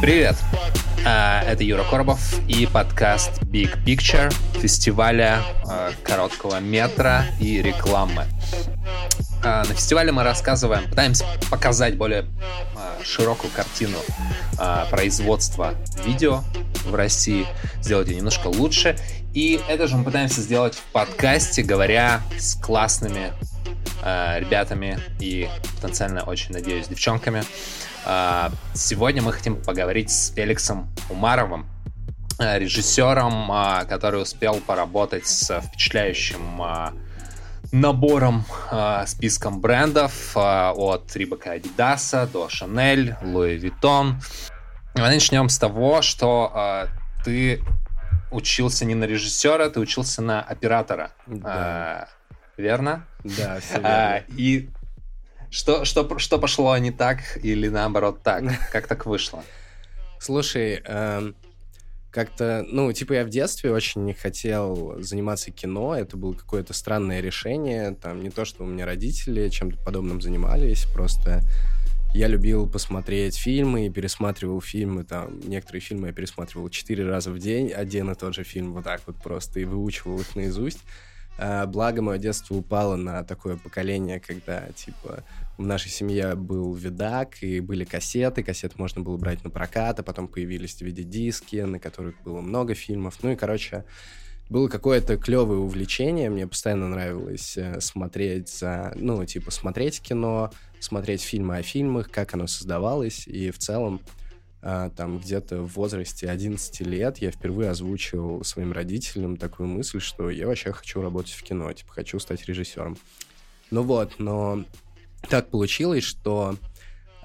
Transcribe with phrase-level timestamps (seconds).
[0.00, 0.36] Привет!
[1.04, 8.24] А, это Юра Коробов и подкаст Big Picture фестиваля а, короткого метра и рекламы.
[9.44, 12.26] А, на фестивале мы рассказываем, пытаемся показать более
[13.04, 13.98] широкую картину
[14.90, 16.42] производства видео
[16.84, 17.46] в России,
[17.80, 18.96] сделать ее немножко лучше.
[19.34, 23.32] И это же мы пытаемся сделать в подкасте, говоря с классными
[24.02, 25.48] ребятами и
[25.80, 27.44] потенциально очень, надеюсь, девчонками.
[28.10, 31.66] А, сегодня мы хотим поговорить с Феликсом Умаровым,
[32.38, 36.94] э, режиссером, а, который успел поработать с впечатляющим а,
[37.70, 38.46] набором,
[39.04, 44.22] списком брендов от Рибака Адидаса до Шанель, Луи Виттон.
[44.94, 46.88] Мы начнем с того, что
[47.26, 47.62] ты
[48.30, 51.10] учился не на режиссера, ты учился на оператора.
[51.26, 52.08] Да.
[52.56, 53.04] Верно?
[53.22, 54.22] Да, все верно.
[54.30, 54.70] И
[55.50, 58.44] что, что, что пошло не так или наоборот так?
[58.72, 59.42] Как так вышло?
[60.20, 61.32] Слушай, э,
[62.10, 67.20] как-то, ну, типа я в детстве очень не хотел заниматься кино, это было какое-то странное
[67.20, 71.42] решение, там не то, что у меня родители чем-то подобным занимались, просто
[72.14, 77.38] я любил посмотреть фильмы и пересматривал фильмы, там, некоторые фильмы я пересматривал четыре раза в
[77.38, 80.80] день, один и тот же фильм вот так вот просто, и выучивал их наизусть.
[81.38, 85.22] А, благо, мое детство упало на такое поколение, когда, типа,
[85.56, 90.02] в нашей семье был видак, и были кассеты, кассеты можно было брать на прокат, а
[90.02, 93.18] потом появились DVD-диски, на которых было много фильмов.
[93.22, 93.84] Ну и, короче,
[94.50, 101.22] было какое-то клевое увлечение, мне постоянно нравилось э, смотреть за, ну, типа, смотреть кино, смотреть
[101.22, 104.00] фильмы о фильмах, как оно создавалось, и в целом
[104.60, 110.46] там где-то в возрасте 11 лет я впервые озвучил своим родителям такую мысль, что я
[110.46, 112.98] вообще хочу работать в кино, типа хочу стать режиссером.
[113.70, 114.64] Ну вот, но
[115.28, 116.56] так получилось, что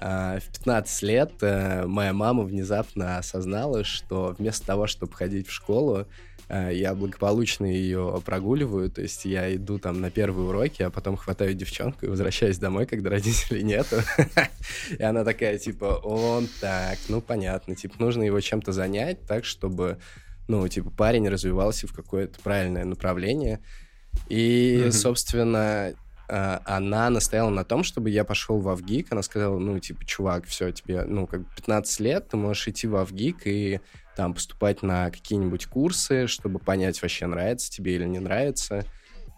[0.00, 5.52] э, в 15 лет э, моя мама внезапно осознала, что вместо того, чтобы ходить в
[5.52, 6.06] школу,
[6.48, 11.54] я благополучно ее прогуливаю, то есть я иду там на первые уроки, а потом хватаю
[11.54, 13.96] девчонку и возвращаюсь домой, когда родителей нету.
[14.98, 19.98] И она такая, типа, он так, ну понятно, типа, нужно его чем-то занять так, чтобы,
[20.48, 23.60] ну, типа, парень развивался в какое-то правильное направление.
[24.28, 25.94] И, собственно,
[26.28, 29.12] э, она настояла на том, чтобы я пошел в Авгик.
[29.12, 32.96] Она сказала, ну, типа, чувак, все, тебе, ну, как 15 лет, ты можешь идти в
[32.96, 33.80] Авгик и
[34.16, 38.84] там поступать на какие-нибудь курсы, чтобы понять, вообще нравится тебе или не нравится.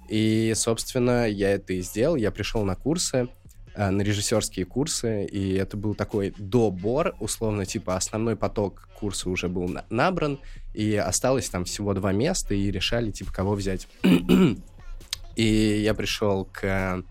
[0.08, 2.16] И, собственно, я это и сделал.
[2.16, 3.28] Я пришел на курсы,
[3.74, 9.48] э, на режиссерские курсы, и это был такой добор, условно, типа основной поток курса уже
[9.48, 10.38] был на набран,
[10.74, 13.88] и осталось там всего два места, и решали, типа, кого взять.
[15.36, 17.02] и я пришел к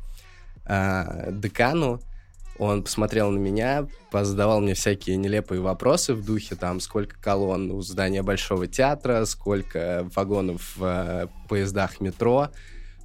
[0.66, 2.00] э, декану,
[2.57, 7.81] он посмотрел на меня, позадавал мне всякие нелепые вопросы в духе, там, сколько колонн у
[7.81, 12.49] здания Большого театра, сколько вагонов в э, поездах метро,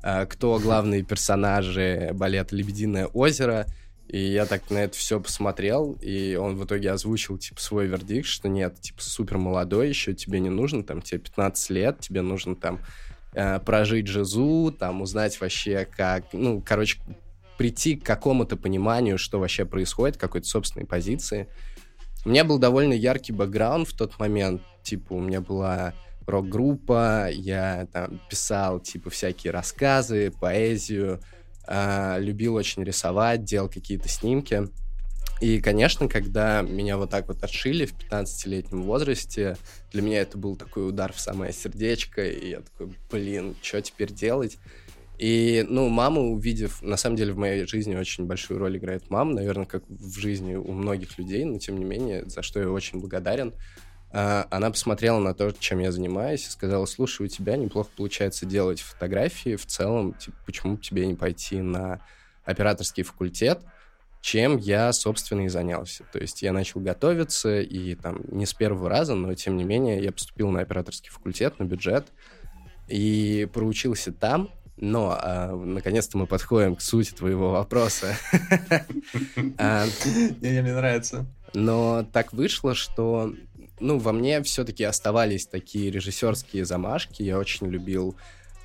[0.02, 3.66] э, кто главные персонажи балета «Лебединое озеро».
[4.06, 8.26] И я так на это все посмотрел, и он в итоге озвучил, типа, свой вердикт,
[8.26, 12.56] что нет, типа, супер молодой еще, тебе не нужно, там, тебе 15 лет, тебе нужно,
[12.56, 12.80] там,
[13.34, 16.98] э, прожить жизу, там, узнать вообще, как, ну, короче,
[17.60, 21.46] прийти к какому-то пониманию, что вообще происходит, какой-то собственной позиции.
[22.24, 24.62] У меня был довольно яркий бэкграунд в тот момент.
[24.82, 25.92] Типа, у меня была
[26.26, 31.20] рок-группа, я там писал, типа, всякие рассказы, поэзию,
[31.68, 34.62] э, любил очень рисовать, делал какие-то снимки.
[35.42, 39.58] И, конечно, когда меня вот так вот отшили в 15-летнем возрасте,
[39.92, 44.12] для меня это был такой удар в самое сердечко, и я такой, блин, что теперь
[44.12, 44.56] делать?
[45.20, 49.34] И, ну, мама, увидев, на самом деле в моей жизни очень большую роль играет мама,
[49.34, 53.00] наверное, как в жизни у многих людей, но тем не менее, за что я очень
[53.00, 53.52] благодарен.
[54.12, 58.46] А, она посмотрела на то, чем я занимаюсь, и сказала, слушай, у тебя неплохо получается
[58.46, 62.00] делать фотографии, в целом, типа, почему бы тебе не пойти на
[62.46, 63.60] операторский факультет,
[64.22, 66.04] чем я, собственно, и занялся.
[66.14, 70.02] То есть я начал готовиться, и там не с первого раза, но тем не менее
[70.02, 72.06] я поступил на операторский факультет, на бюджет,
[72.88, 74.48] и проучился там,
[74.80, 78.16] но, а, наконец-то мы подходим к сути твоего вопроса.
[79.58, 79.86] А,
[80.40, 81.26] мне нравится.
[81.52, 83.34] Но так вышло, что
[83.78, 87.22] ну, во мне все-таки оставались такие режиссерские замашки.
[87.22, 88.16] Я очень любил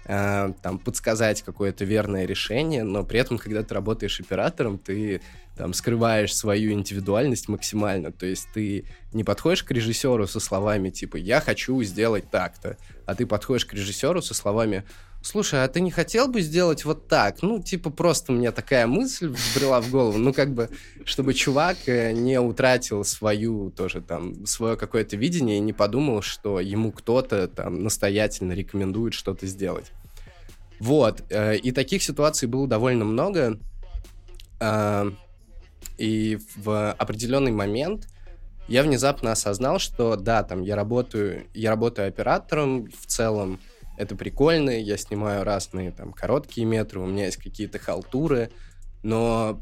[0.06, 5.22] э, там подсказать какое-то верное решение, но при этом, когда ты работаешь оператором, ты
[5.58, 8.12] там скрываешь свою индивидуальность максимально.
[8.12, 13.16] То есть ты не подходишь к режиссеру со словами типа «я хочу сделать так-то», а
[13.16, 14.84] ты подходишь к режиссеру со словами
[15.26, 17.42] слушай, а ты не хотел бы сделать вот так?
[17.42, 20.70] Ну, типа, просто мне такая мысль взбрела в голову, ну, как бы,
[21.04, 26.60] чтобы чувак э, не утратил свою тоже там, свое какое-то видение и не подумал, что
[26.60, 29.92] ему кто-то там настоятельно рекомендует что-то сделать.
[30.80, 33.60] Вот, э, и таких ситуаций было довольно много,
[34.60, 35.08] а,
[35.98, 38.08] и в определенный момент
[38.68, 43.60] я внезапно осознал, что да, там я работаю, я работаю оператором в целом,
[43.98, 48.52] это прикольно, я снимаю разные там короткие метры, у меня есть какие-то халтуры,
[49.04, 49.62] но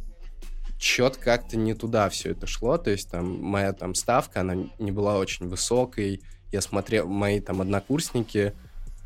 [0.77, 4.91] чет как-то не туда все это шло, то есть там моя там ставка, она не
[4.91, 6.21] была очень высокой,
[6.51, 8.53] я смотрел, мои там однокурсники,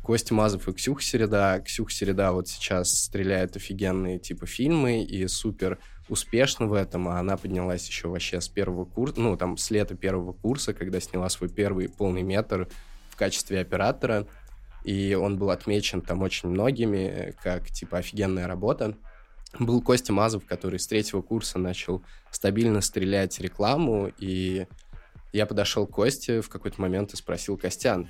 [0.08, 1.62] Костя Мазов и Ксюха Середа.
[1.62, 5.78] Ксюха Середа вот сейчас стреляет офигенные типа фильмы и супер
[6.08, 9.94] успешно в этом, а она поднялась еще вообще с первого курса, ну, там, с лета
[9.94, 12.68] первого курса, когда сняла свой первый полный метр
[13.10, 14.26] в качестве оператора,
[14.88, 18.96] и он был отмечен там очень многими, как, типа, офигенная работа.
[19.58, 24.66] Был Костя Мазов, который с третьего курса начал стабильно стрелять рекламу, и
[25.34, 28.08] я подошел к Косте в какой-то момент и спросил, Костян,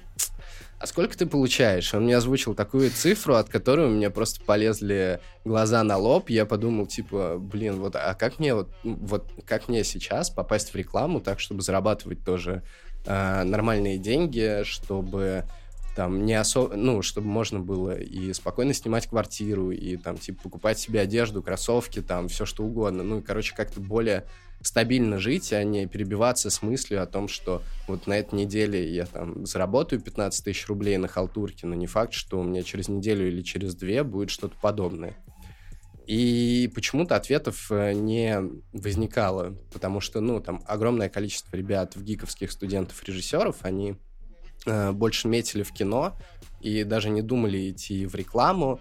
[0.78, 1.92] а сколько ты получаешь?
[1.94, 6.30] Он мне озвучил такую цифру, от которой у меня просто полезли глаза на лоб.
[6.30, 10.76] Я подумал, типа, блин, вот, а как мне вот, вот как мне сейчас попасть в
[10.76, 12.62] рекламу так, чтобы зарабатывать тоже
[13.04, 15.44] э, нормальные деньги, чтобы
[15.99, 20.79] там не особо, ну, чтобы можно было и спокойно снимать квартиру, и там, типа, покупать
[20.79, 23.03] себе одежду, кроссовки, там, все что угодно.
[23.03, 24.25] Ну, и, короче, как-то более
[24.62, 29.06] стабильно жить, а не перебиваться с мыслью о том, что вот на этой неделе я
[29.06, 33.27] там заработаю 15 тысяч рублей на халтурке, но не факт, что у меня через неделю
[33.27, 35.17] или через две будет что-то подобное.
[36.06, 38.41] И почему-то ответов э, не
[38.73, 43.97] возникало, потому что, ну, там огромное количество ребят в гиковских студентов-режиссеров, они
[44.66, 46.16] э, больше метили в кино
[46.60, 48.81] и даже не думали идти в рекламу,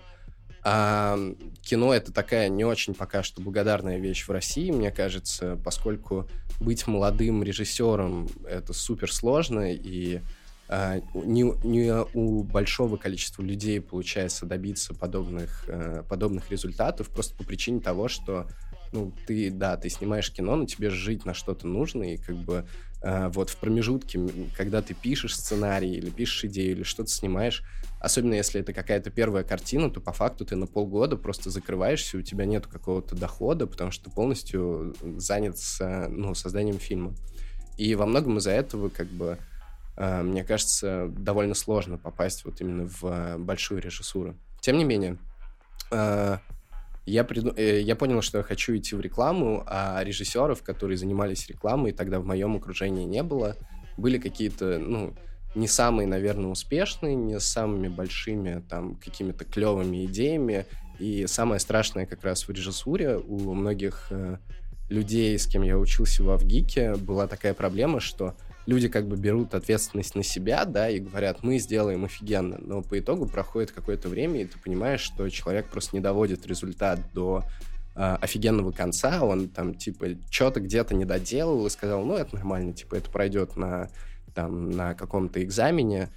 [0.63, 1.17] а
[1.61, 6.27] кино это такая не очень пока что благодарная вещь в России, мне кажется, поскольку
[6.59, 10.21] быть молодым режиссером это супер сложно, и
[10.69, 17.45] а, не, не у большого количества людей получается добиться подобных, а, подобных результатов просто по
[17.45, 18.47] причине того, что
[18.91, 22.65] ну, ты, да, ты снимаешь кино, но тебе жить на что-то нужно, и как бы
[22.65, 22.65] э,
[23.01, 24.19] вот в промежутке,
[24.55, 27.63] когда ты пишешь сценарий или пишешь идею или что-то снимаешь,
[27.99, 32.21] особенно если это какая-то первая картина, то по факту ты на полгода просто закрываешься, у
[32.21, 37.13] тебя нет какого-то дохода, потому что ты полностью занят с, ну, созданием фильма.
[37.77, 39.37] И во многом из-за этого, как бы,
[39.95, 44.35] э, мне кажется, довольно сложно попасть вот именно в большую режиссуру.
[44.61, 45.17] Тем не менее,
[45.91, 46.37] э,
[47.07, 47.53] я, приду...
[47.55, 52.19] Э, я понял, что я хочу идти в рекламу, а режиссеров, которые занимались рекламой, тогда
[52.19, 53.55] в моем окружении не было.
[53.97, 55.13] Были какие-то, ну,
[55.55, 60.65] не самые, наверное, успешные, не самыми большими, там, какими-то клевыми идеями.
[60.99, 64.37] И самое страшное как раз в режиссуре у многих э,
[64.89, 68.35] людей, с кем я учился в Авгике, была такая проблема, что
[68.67, 72.99] люди как бы берут ответственность на себя, да, и говорят, мы сделаем офигенно, но по
[72.99, 77.43] итогу проходит какое-то время, и ты понимаешь, что человек просто не доводит результат до
[77.95, 82.73] э, офигенного конца, он там, типа, что-то где-то не доделал и сказал, ну, это нормально,
[82.73, 83.89] типа, это пройдет на,
[84.35, 86.09] там, на каком-то экзамене,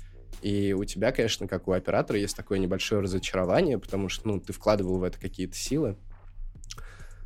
[0.42, 4.52] и у тебя, конечно, как у оператора, есть такое небольшое разочарование, потому что, ну, ты
[4.52, 5.96] вкладывал в это какие-то силы,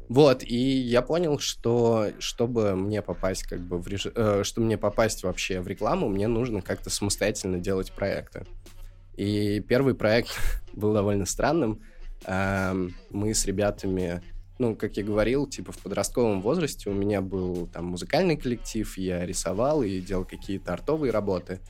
[0.08, 4.06] вот, и я понял, что чтобы мне попасть как бы в реж...
[4.14, 8.44] э, чтобы мне попасть вообще в рекламу, мне нужно как-то самостоятельно делать проекты.
[9.16, 10.30] И первый проект
[10.72, 11.80] был довольно странным.
[12.26, 12.74] Э,
[13.10, 14.22] мы с ребятами,
[14.58, 19.24] ну, как я говорил, типа в подростковом возрасте у меня был там музыкальный коллектив, я
[19.24, 21.60] рисовал и делал какие-то артовые работы.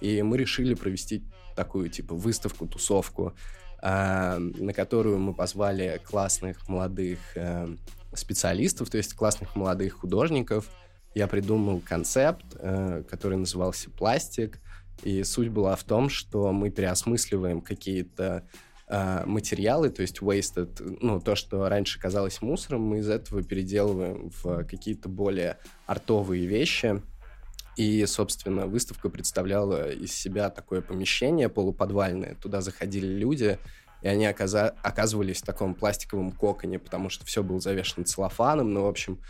[0.00, 1.22] И мы решили провести
[1.54, 3.34] такую, типа, выставку, тусовку
[3.82, 7.66] на которую мы позвали классных молодых э,
[8.14, 10.68] специалистов, то есть классных молодых художников.
[11.14, 14.60] Я придумал концепт, э, который назывался «Пластик»,
[15.02, 18.46] и суть была в том, что мы переосмысливаем какие-то
[18.88, 24.30] э, материалы, то есть wasted, ну, то, что раньше казалось мусором, мы из этого переделываем
[24.42, 27.02] в какие-то более артовые вещи.
[27.76, 32.34] И, собственно, выставка представляла из себя такое помещение полуподвальное.
[32.34, 33.58] Туда заходили люди,
[34.02, 38.72] и они оказа- оказывались в таком пластиковом коконе, потому что все было завешено целлофаном.
[38.72, 39.20] Ну, в общем,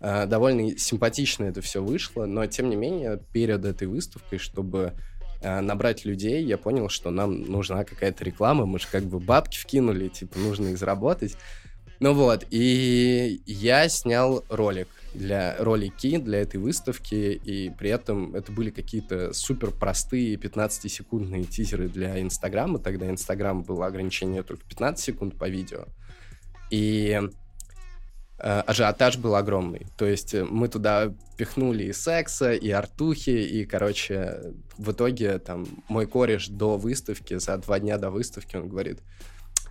[0.00, 2.24] э, довольно симпатично это все вышло.
[2.26, 4.94] Но, тем не менее, перед этой выставкой, чтобы
[5.40, 8.66] э, набрать людей, я понял, что нам нужна какая-то реклама.
[8.66, 11.36] Мы же как бы бабки вкинули, типа, нужно их заработать.
[12.00, 14.88] Ну вот, и я снял ролик.
[15.14, 21.88] Для ролики, для этой выставки, и при этом это были какие-то супер простые 15-секундные тизеры
[21.88, 22.78] для Инстаграма.
[22.78, 25.86] Тогда Инстаграм было ограничение только 15 секунд по видео.
[26.70, 27.20] И
[28.38, 29.86] э, ажиотаж был огромный.
[29.96, 35.66] То есть э, мы туда пихнули и секса, и артухи, и, короче, в итоге там
[35.88, 39.00] мой кореш до выставки, за два дня до выставки, он говорит,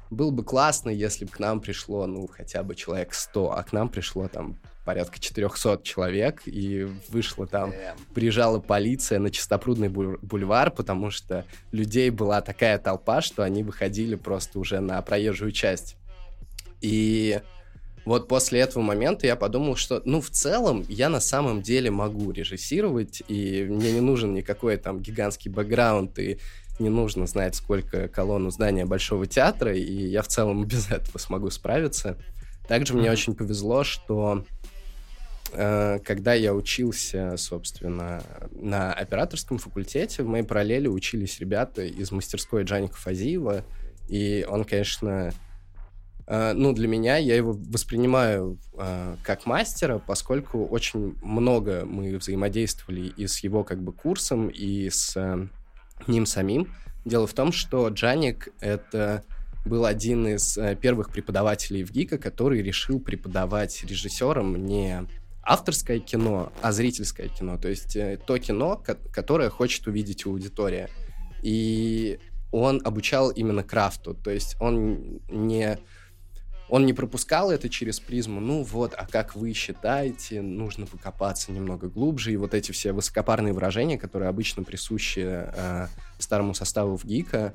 [0.09, 3.73] было бы классно, если бы к нам пришло, ну, хотя бы человек 100, а к
[3.73, 7.73] нам пришло там порядка 400 человек, и вышла там,
[8.13, 14.59] приезжала полиция на Чистопрудный бульвар, потому что людей была такая толпа, что они выходили просто
[14.59, 15.95] уже на проезжую часть.
[16.81, 17.39] И
[18.05, 22.31] вот после этого момента я подумал, что, ну, в целом, я на самом деле могу
[22.31, 26.39] режиссировать, и мне не нужен никакой там гигантский бэкграунд, и
[26.79, 31.17] не нужно знать, сколько колонн у здания Большого театра, и я в целом без этого
[31.17, 32.17] смогу справиться.
[32.67, 34.45] Также мне очень повезло, что
[35.53, 42.95] когда я учился, собственно, на операторском факультете, в моей параллели учились ребята из мастерской Джаника
[42.95, 43.63] Фазиева,
[44.07, 45.31] и он, конечно,
[46.27, 53.13] э, ну, для меня, я его воспринимаю э, как мастера, поскольку очень много мы взаимодействовали
[53.15, 55.15] и с его, как бы, курсом, и с
[56.07, 56.73] ним самим.
[57.05, 59.23] Дело в том, что Джаник— это
[59.65, 65.05] был один из э, первых преподавателей в ГИКа, который решил преподавать режиссерам не
[65.43, 67.57] авторское кино, а зрительское кино.
[67.57, 68.81] То есть э, то кино,
[69.11, 70.89] которое хочет увидеть аудитория.
[71.41, 72.19] И
[72.51, 74.13] он обучал именно крафту.
[74.13, 75.77] То есть он не
[76.69, 81.87] он не пропускал это через призму, ну вот, а как вы считаете, нужно покопаться немного
[81.87, 87.53] глубже, и вот эти все высокопарные выражения, которые обычно присущи э, старому составу в ГИКа,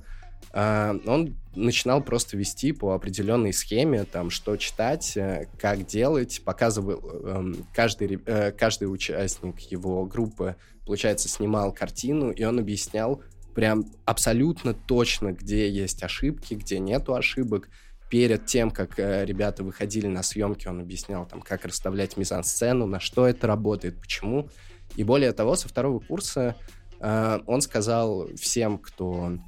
[0.53, 7.55] он начинал просто вести по определенной схеме, там, что читать, э, как делать, показывал э,
[7.75, 13.23] каждый, э, каждый участник его группы, получается, снимал картину, и он объяснял
[13.55, 17.69] прям абсолютно точно, где есть ошибки, где нету ошибок,
[18.09, 23.01] перед тем, как э, ребята выходили на съемки, он объяснял, там, как расставлять мизансцену, на
[23.01, 24.49] что это работает, почему.
[24.97, 26.57] И более того, со второго курса
[27.01, 29.39] он сказал всем, кто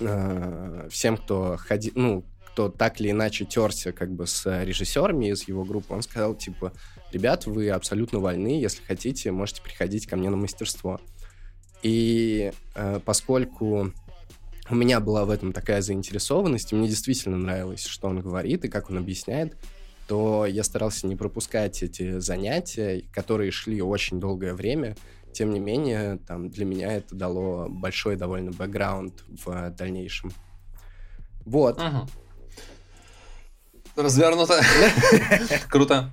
[0.00, 5.48] э, всем, кто ходил, ну, кто так или иначе терся как бы с режиссерами из
[5.48, 6.72] его группы, он сказал, типа,
[7.12, 11.00] ребят, вы абсолютно вольны, если хотите, можете приходить ко мне на мастерство.
[11.82, 13.92] И э, поскольку
[14.70, 18.90] у меня была в этом такая заинтересованность, мне действительно нравилось, что он говорит и как
[18.90, 19.56] он объясняет,
[20.06, 24.96] то я старался не пропускать эти занятия, которые шли очень долгое время.
[25.32, 30.32] Тем не менее, там, для меня это дало большой довольно бэкграунд в дальнейшем.
[31.44, 31.78] Вот.
[31.78, 32.06] Ага.
[33.96, 34.60] Развернуто.
[35.68, 36.12] Круто.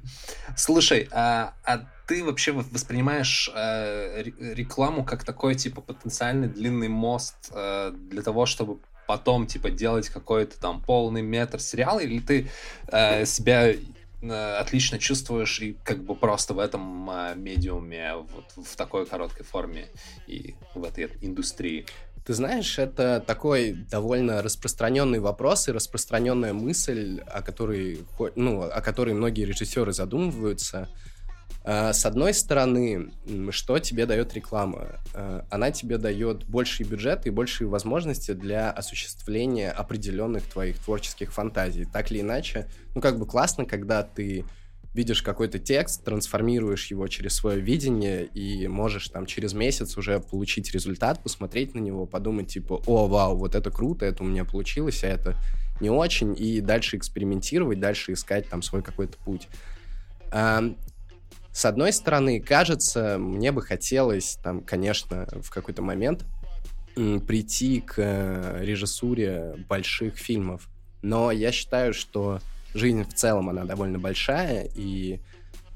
[0.56, 7.92] Слушай, а, а ты вообще воспринимаешь э, рекламу как такой, типа, потенциальный длинный мост э,
[7.94, 12.50] для того, чтобы потом, типа, делать какой-то там полный метр сериал, или ты
[12.88, 13.74] э, себя
[14.22, 19.88] отлично чувствуешь и как бы просто в этом э, медиуме, вот в такой короткой форме
[20.28, 21.86] и в этой индустрии?
[22.26, 29.14] Ты знаешь, это такой довольно распространенный вопрос и распространенная мысль, о которой, ну, о которой
[29.14, 30.90] многие режиссеры задумываются.
[31.72, 33.12] А, с одной стороны,
[33.52, 34.88] что тебе дает реклама?
[35.14, 41.86] А, она тебе дает больший бюджет и большие возможности для осуществления определенных твоих творческих фантазий.
[41.86, 44.46] Так или иначе, ну как бы классно, когда ты
[44.96, 50.72] видишь какой-то текст, трансформируешь его через свое видение и можешь там через месяц уже получить
[50.72, 55.04] результат, посмотреть на него, подумать типа, о, вау, вот это круто, это у меня получилось,
[55.04, 55.36] а это
[55.82, 59.48] не очень, и дальше экспериментировать, дальше искать там свой какой-то путь.
[61.52, 66.26] С одной стороны, кажется, мне бы хотелось, там, конечно, в какой-то момент
[66.96, 70.70] прийти к э, режиссуре больших фильмов.
[71.02, 72.40] Но я считаю, что
[72.74, 75.22] жизнь в целом, она довольно большая, и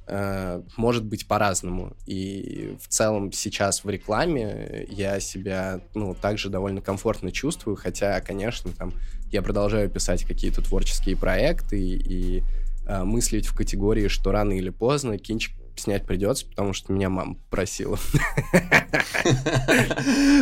[0.08, 1.96] э, может быть по-разному.
[2.06, 8.72] И в целом сейчас в рекламе я себя, ну, также довольно комфортно чувствую, хотя, конечно,
[8.72, 8.94] там
[9.32, 12.44] я продолжаю писать какие-то творческие проекты и, и
[12.86, 17.36] э, мыслить в категории, что рано или поздно кинчик снять придется, потому что меня мама
[17.50, 17.98] просила.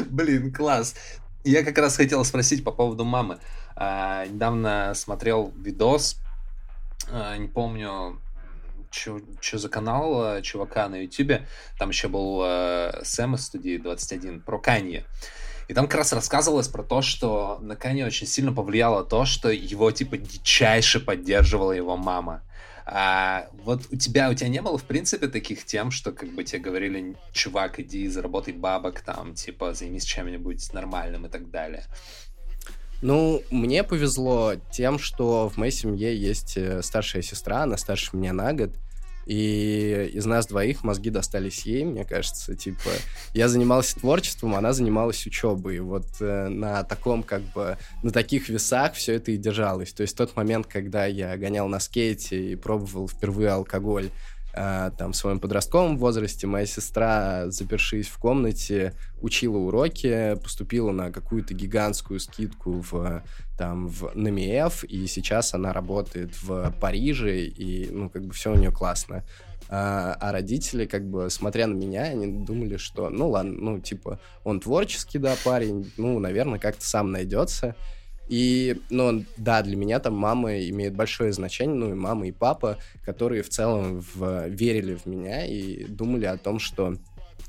[0.08, 0.96] Блин, класс.
[1.44, 3.40] Я как раз хотел спросить по поводу мамы.
[3.76, 6.18] А, недавно смотрел видос,
[7.10, 8.20] а, не помню,
[8.92, 11.48] что за канал а, чувака на ютюбе.
[11.80, 15.06] Там еще был а, Сэм из студии 21 про Канье.
[15.68, 19.50] И там как раз рассказывалось про то, что на Канье очень сильно повлияло то, что
[19.50, 22.44] его типа дичайше поддерживала его мама.
[22.86, 26.44] А вот у тебя, у тебя не было, в принципе, таких тем, что как бы
[26.44, 31.86] тебе говорили, чувак, иди заработай бабок, там, типа, займись чем-нибудь нормальным и так далее?
[33.02, 38.32] Ну, мне повезло тем, что в моей семье есть э, старшая сестра, она старше меня
[38.32, 38.72] на год,
[39.32, 42.54] и из нас двоих мозги достались ей, мне кажется.
[42.54, 42.90] Типа,
[43.34, 45.80] я занимался творчеством, она занималась учебой.
[45.80, 49.94] Вот э, на таком, как бы, на таких весах все это и держалось.
[49.94, 54.10] То есть тот момент, когда я гонял на скейте и пробовал впервые алкоголь,
[54.54, 61.12] а, там, в своем подростковом возрасте моя сестра, запершись в комнате, учила уроки, поступила на
[61.12, 63.24] какую-то гигантскую скидку в,
[63.58, 68.56] там, в НМФ, и сейчас она работает в Париже, и, ну, как бы все у
[68.56, 69.24] нее классно.
[69.70, 74.20] А, а родители, как бы, смотря на меня, они думали, что, ну, ладно, ну, типа,
[74.44, 77.76] он творческий, да, парень, ну, наверное, как-то сам найдется.
[78.32, 82.78] И, ну, да, для меня там мама имеет большое значение, ну, и мама, и папа,
[83.04, 86.96] которые в целом в, верили в меня и думали о том, что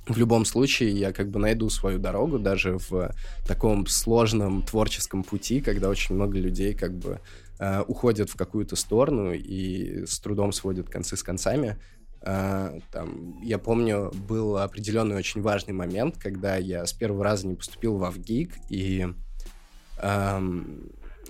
[0.09, 3.15] в любом случае я как бы найду свою дорогу даже в
[3.47, 7.21] таком сложном творческом пути, когда очень много людей как бы
[7.61, 11.79] э, уходят в какую-то сторону и с трудом сводят концы с концами.
[12.25, 17.57] Uh, там, я помню, был определенный очень важный момент, когда я с первого раза не
[17.57, 19.09] поступил в Авгик, и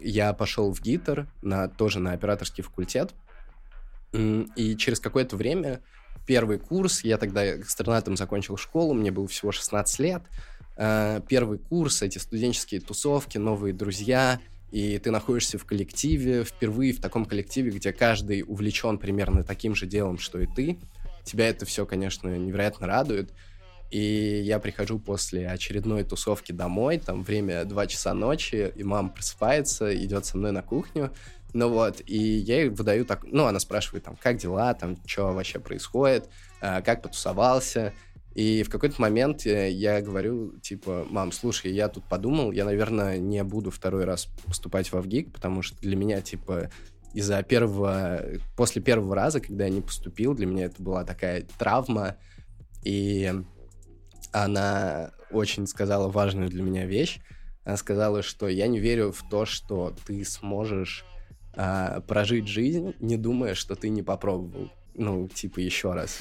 [0.01, 3.15] я пошел в ГИТР, на, тоже на операторский факультет,
[4.13, 5.81] и через какое-то время
[6.27, 10.23] первый курс, я тогда экстернатом закончил школу, мне было всего 16 лет,
[10.77, 17.01] а, первый курс, эти студенческие тусовки, новые друзья, и ты находишься в коллективе, впервые в
[17.01, 20.79] таком коллективе, где каждый увлечен примерно таким же делом, что и ты.
[21.25, 23.33] Тебя это все, конечно, невероятно радует.
[23.93, 29.95] И я прихожу после очередной тусовки домой, там время 2 часа ночи, и мама просыпается,
[29.95, 31.13] идет со мной на кухню,
[31.53, 35.35] ну вот, и я ей выдаю так, ну, она спрашивает там, как дела, там, что
[35.35, 36.31] вообще происходит,
[36.63, 37.93] а, как потусовался,
[38.35, 43.19] и в какой-то момент э, я говорю, типа, мам, слушай, я тут подумал, я, наверное,
[43.19, 46.71] не буду второй раз поступать в Авгик, потому что для меня, типа,
[47.13, 48.23] из-за первого,
[48.57, 52.17] после первого раза, когда я не поступил, для меня это была такая травма,
[52.83, 53.31] и
[54.33, 57.21] она очень сказала важную для меня вещь.
[57.65, 61.05] Она сказала, что я не верю в то, что ты сможешь
[61.55, 64.71] а, прожить жизнь, не думая, что ты не попробовал.
[64.95, 66.19] Ну, типа, еще раз.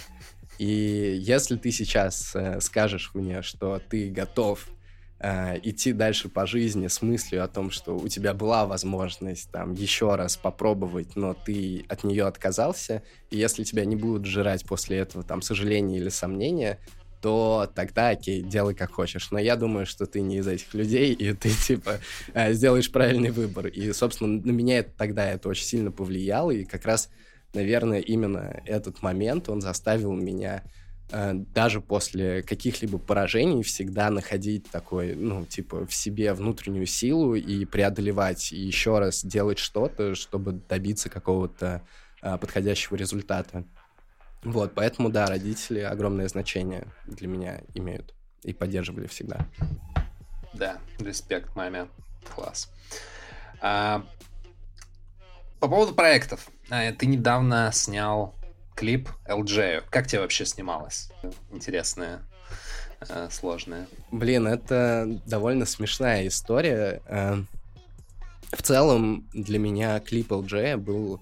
[0.58, 4.67] И если ты сейчас э, скажешь мне, что ты готов
[5.19, 9.74] э, идти дальше по жизни с мыслью о том, что у тебя была возможность там
[9.74, 14.97] еще раз попробовать, но ты от нее отказался, и если тебя не будут жрать после
[14.97, 16.80] этого там сожаления или сомнения,
[17.22, 19.30] то тогда, окей, делай как хочешь.
[19.32, 22.00] Но я думаю, что ты не из этих людей, и ты, типа,
[22.34, 23.68] э, сделаешь правильный выбор.
[23.68, 27.10] И, собственно, на меня это, тогда это очень сильно повлияло, и как раз,
[27.54, 30.64] наверное, именно этот момент, он заставил меня
[31.12, 37.66] э, даже после каких-либо поражений всегда находить такой, ну, типа, в себе внутреннюю силу и
[37.66, 41.84] преодолевать, и еще раз делать что-то, чтобы добиться какого-то
[42.24, 43.64] э, подходящего результата.
[44.44, 49.46] Вот, поэтому, да, родители огромное значение для меня имеют и поддерживали всегда.
[50.54, 51.88] Да, респект маме.
[52.36, 52.72] Класс.
[53.62, 54.04] А,
[55.60, 56.50] по поводу проектов.
[56.70, 58.36] А, ты недавно снял
[58.76, 59.84] клип LJ.
[59.90, 61.12] Как тебе вообще снималось?
[61.52, 62.22] Интересная,
[63.30, 63.88] сложная.
[64.12, 67.02] Блин, это довольно смешная история.
[67.06, 67.44] А,
[68.52, 71.22] в целом, для меня клип LJ был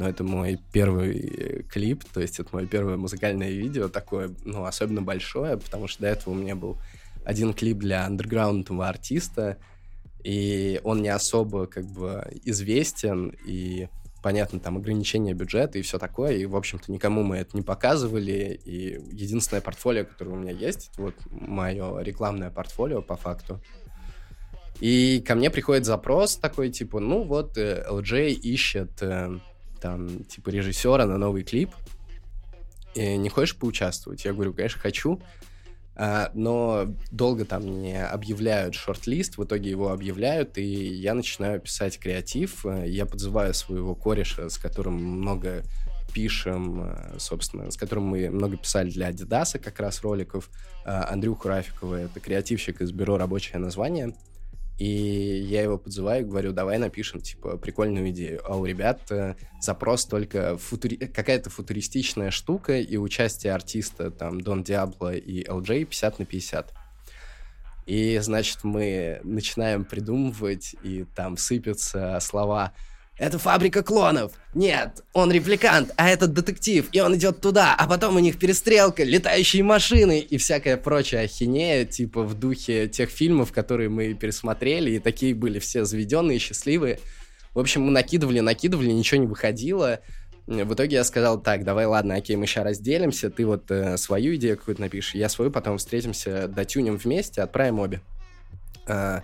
[0.00, 4.64] но это мой первый э, клип, то есть это мое первое музыкальное видео, такое, ну,
[4.64, 6.78] особенно большое, потому что до этого у меня был
[7.22, 9.58] один клип для андерграундного артиста,
[10.24, 13.88] и он не особо как бы известен, и
[14.22, 18.58] понятно, там ограничения бюджета и все такое, и, в общем-то, никому мы это не показывали,
[18.64, 23.60] и единственное портфолио, которое у меня есть, это вот мое рекламное портфолио, по факту.
[24.80, 29.38] И ко мне приходит запрос такой, типа, ну вот, LJ э, ищет э,
[29.80, 31.70] там, типа, режиссера на новый клип,
[32.94, 34.24] и не хочешь поучаствовать?
[34.24, 35.20] Я говорю, конечно, хочу,
[35.96, 41.98] а, но долго там не объявляют шорт-лист, в итоге его объявляют, и я начинаю писать
[41.98, 45.62] креатив, я подзываю своего кореша, с которым много
[46.14, 50.50] пишем, собственно, с которым мы много писали для Адидаса как раз роликов,
[50.84, 54.14] Андрюху Рафикова, это креативщик из бюро «Рабочее название»,
[54.80, 58.40] и я его подзываю говорю, давай напишем, типа, прикольную идею.
[58.46, 60.96] А у ребят э, запрос только футури...
[60.96, 66.74] какая-то футуристичная штука и участие артиста, там, Дон Диабло и LJ 50 на 50.
[67.84, 72.72] И, значит, мы начинаем придумывать, и там сыпятся слова
[73.20, 74.32] это фабрика клонов.
[74.54, 79.04] Нет, он репликант, а этот детектив, и он идет туда, а потом у них перестрелка,
[79.04, 84.98] летающие машины и всякая прочая ахинея, типа в духе тех фильмов, которые мы пересмотрели, и
[84.98, 86.98] такие были все заведенные, счастливые.
[87.52, 90.00] В общем, мы накидывали, накидывали, ничего не выходило.
[90.46, 94.34] В итоге я сказал, так, давай, ладно, окей, мы сейчас разделимся, ты вот э, свою
[94.36, 98.00] идею какую-то напишешь, я свою, потом встретимся, дотюнем вместе, отправим обе.
[98.86, 99.20] Э,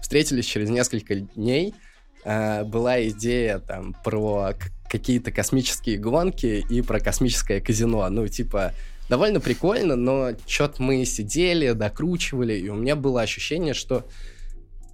[0.00, 1.74] встретились через несколько дней,
[2.24, 4.54] э, была идея там про
[4.90, 8.08] какие-то космические гонки и про космическое казино.
[8.08, 8.72] Ну, типа,
[9.08, 14.04] довольно прикольно, но что-то мы сидели, докручивали, и у меня было ощущение, что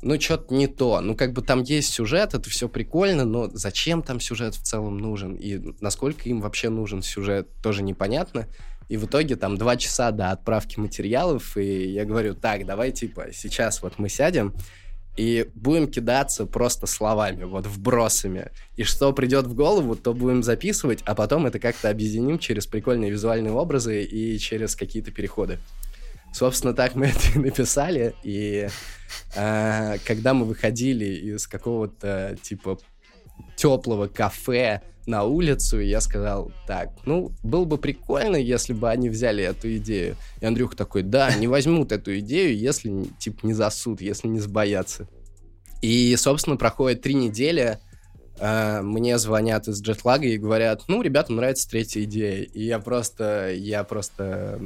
[0.03, 1.01] ну, что-то не то.
[1.01, 4.99] Ну, как бы там есть сюжет, это все прикольно, но зачем там сюжет в целом
[4.99, 5.35] нужен?
[5.35, 8.47] И насколько им вообще нужен сюжет, тоже непонятно.
[8.89, 13.27] И в итоге там два часа до отправки материалов, и я говорю, так, давай, типа,
[13.33, 14.55] сейчас вот мы сядем,
[15.17, 18.51] и будем кидаться просто словами, вот вбросами.
[18.77, 23.11] И что придет в голову, то будем записывать, а потом это как-то объединим через прикольные
[23.11, 25.59] визуальные образы и через какие-то переходы.
[26.33, 28.15] Собственно, так мы это и написали.
[28.23, 28.69] И
[29.35, 32.79] э, когда мы выходили из какого-то типа
[33.57, 39.45] теплого кафе на улицу, я сказал, так, ну, было бы прикольно, если бы они взяли
[39.45, 40.17] эту идею.
[40.41, 45.09] И Андрюха такой, да, не возьмут эту идею, если, типа, не засуд, если не сбоятся.
[45.81, 47.79] И, собственно, проходит три недели,
[48.41, 52.43] э, мне звонят из джетлага и говорят, ну, ребятам нравится третья идея.
[52.43, 54.61] И я просто, я просто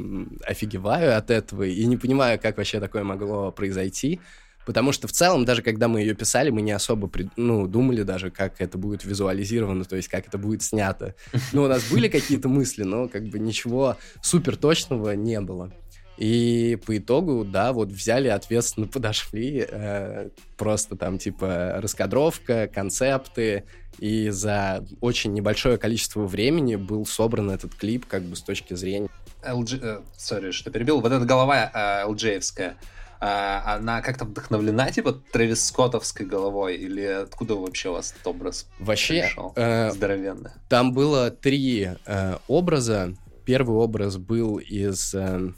[0.46, 4.20] офигеваю от этого и не понимаю, как вообще такое могло произойти.
[4.66, 8.30] Потому что в целом, даже когда мы ее писали, мы не особо ну, думали даже,
[8.30, 11.14] как это будет визуализировано, то есть как это будет снято.
[11.52, 15.72] Ну, у нас были какие-то мысли, но как бы ничего супер точного не было.
[16.20, 23.64] И по итогу, да, вот взяли, ответственно подошли, э, просто там типа раскадровка, концепты,
[23.98, 29.08] и за очень небольшое количество времени был собран этот клип как бы с точки зрения...
[29.42, 32.76] LG, э, что перебил, вот эта голова э, LG-евская,
[33.20, 39.22] она как-то вдохновлена, типа, Трэвис Скоттовской головой, или откуда вообще у вас этот образ Вообще,
[39.22, 39.52] пришел?
[39.56, 40.54] Э, здоровенно?
[40.68, 43.14] Там было три э, образа.
[43.44, 45.14] Первый образ был из...
[45.14, 45.50] Э,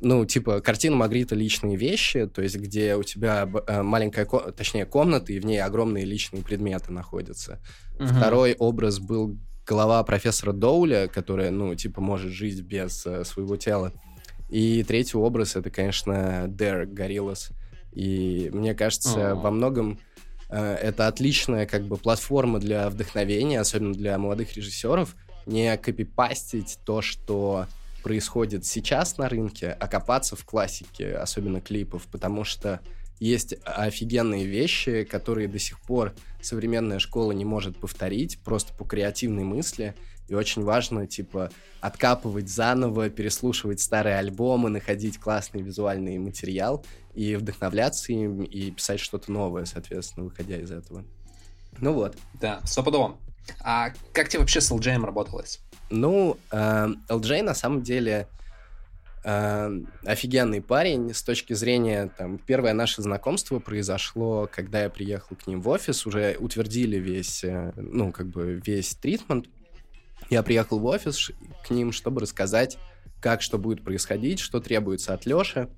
[0.00, 4.24] ну, типа, картина Магрита «Личные вещи», то есть где у тебя э, маленькая,
[4.56, 7.60] точнее, комната, и в ней огромные личные предметы находятся.
[7.98, 8.06] Угу.
[8.06, 13.92] Второй образ был голова профессора Доуля, которая, ну, типа, может жить без э, своего тела.
[14.48, 17.52] И третий образ— это, конечно, Derek Gorillaz.
[17.92, 19.34] И мне кажется, oh.
[19.34, 19.98] во многом
[20.48, 27.02] э, это отличная как бы платформа для вдохновения, особенно для молодых режиссеров, не копипастить то,
[27.02, 27.66] что
[28.02, 32.80] происходит сейчас на рынке, а копаться в классике, особенно клипов, потому что
[33.20, 39.44] есть офигенные вещи, которые до сих пор современная школа не может повторить, просто по креативной
[39.44, 39.94] мысли.
[40.28, 48.12] И очень важно, типа, откапывать заново, переслушивать старые альбомы, находить классный визуальный материал и вдохновляться
[48.12, 51.04] им, и писать что-то новое, соответственно, выходя из этого.
[51.78, 52.16] Ну вот.
[52.34, 53.16] Да, стопудово.
[53.60, 55.60] А как тебе вообще с LJ работалось?
[55.90, 58.28] Ну, э, LJ на самом деле
[59.24, 65.46] э, офигенный парень с точки зрения, там, первое наше знакомство произошло, когда я приехал к
[65.46, 69.46] ним в офис, уже утвердили весь, э, ну, как бы весь тритмент.
[70.30, 71.30] Я приехал в офис
[71.66, 72.78] к ним, чтобы рассказать,
[73.20, 75.68] как что будет происходить, что требуется от Леши.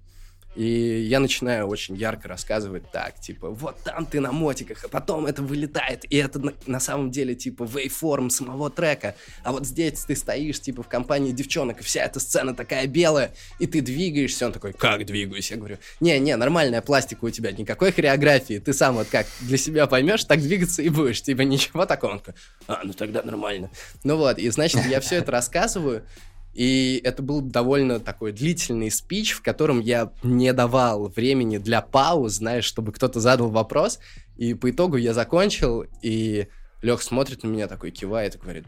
[0.56, 5.26] И я начинаю очень ярко рассказывать так, типа, вот там ты на мотиках, а потом
[5.26, 10.04] это вылетает, и это на, на самом деле, типа, вейформ самого трека, а вот здесь
[10.04, 14.46] ты стоишь, типа, в компании девчонок, и вся эта сцена такая белая, и ты двигаешься,
[14.46, 15.52] он такой, как двигаюсь?
[15.52, 19.86] Я говорю, не-не, нормальная пластика у тебя, никакой хореографии, ты сам вот как для себя
[19.86, 22.12] поймешь, так двигаться и будешь, типа, ничего такого.
[22.12, 22.34] Он такой,
[22.66, 23.70] а, ну тогда нормально.
[24.02, 26.04] Ну вот, и значит, я все это рассказываю,
[26.52, 32.34] и это был довольно такой длительный спич, в котором я не давал времени для пауз,
[32.34, 34.00] знаешь, чтобы кто-то задал вопрос.
[34.36, 36.48] И по итогу я закончил, и
[36.82, 38.64] Лех смотрит на меня такой, кивает и говорит,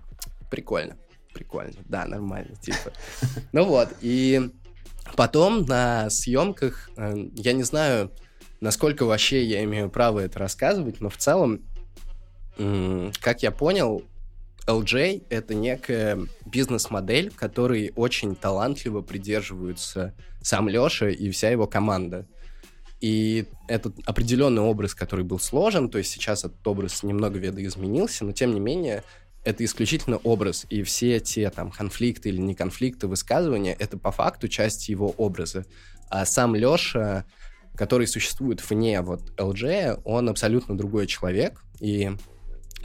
[0.51, 0.97] прикольно,
[1.35, 2.92] прикольно, да, нормально, типа.
[3.53, 4.51] Ну вот, и
[5.16, 8.12] потом на съемках, э, я не знаю,
[8.61, 11.62] насколько вообще я имею право это рассказывать, но в целом,
[13.21, 14.05] как я понял,
[14.66, 22.27] LJ— это некая бизнес-модель, которой очень талантливо придерживаются сам Леша и вся его команда.
[23.01, 28.33] И этот определенный образ, который был сложен, то есть сейчас этот образ немного видоизменился, но
[28.33, 29.03] тем не менее
[29.44, 34.46] это исключительно образ, и все те там конфликты или не конфликты, высказывания, это по факту
[34.46, 35.66] часть его образа.
[36.09, 37.25] А сам Леша,
[37.75, 42.12] который существует вне вот LJ, он абсолютно другой человек, и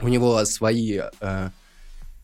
[0.00, 1.50] у него свои, э,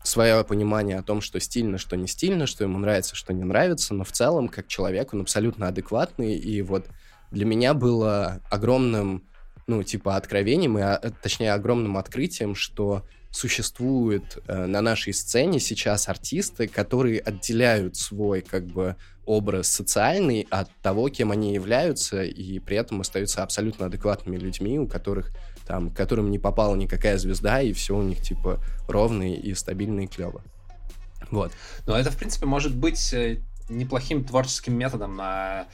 [0.07, 3.93] свое понимание о том, что стильно, что не стильно, что ему нравится, что не нравится,
[3.93, 6.85] но в целом, как человек, он абсолютно адекватный, и вот
[7.31, 9.23] для меня было огромным,
[9.67, 16.07] ну, типа, откровением, и, а, точнее, огромным открытием, что существуют э, на нашей сцене сейчас
[16.07, 22.77] артисты, которые отделяют свой, как бы, образ социальный от того, кем они являются, и при
[22.77, 25.31] этом остаются абсолютно адекватными людьми, у которых
[25.65, 30.07] там, которым не попала никакая звезда, и все у них, типа, ровно и стабильно и
[30.07, 30.41] клево.
[31.31, 31.51] Вот.
[31.87, 35.15] Но это, в принципе, может быть э, неплохим творческим методом.
[35.15, 35.67] На...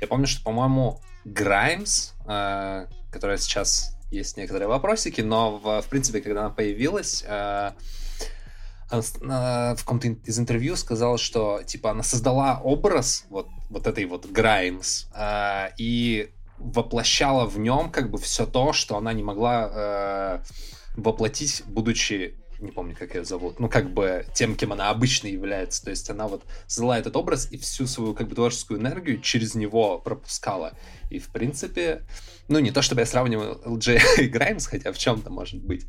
[0.00, 6.20] Я помню, что, по-моему, Граймс, э, которая сейчас есть некоторые вопросики, но, в, в принципе,
[6.20, 7.72] когда она появилась, э,
[9.20, 14.26] она в каком-то из интервью сказала, что, типа, она создала образ вот, вот этой вот
[14.26, 16.30] Граймс, э, и
[16.64, 20.42] воплощала в нем как бы все то, что она не могла э,
[20.96, 25.84] воплотить, будучи не помню, как ее зовут, ну, как бы тем, кем она обычно является.
[25.84, 29.54] То есть она вот создала этот образ и всю свою, как бы, творческую энергию через
[29.54, 30.72] него пропускала.
[31.10, 32.02] И, в принципе,
[32.48, 35.86] ну, не то чтобы я сравниваю LJ и Grimes, хотя в чем-то может быть.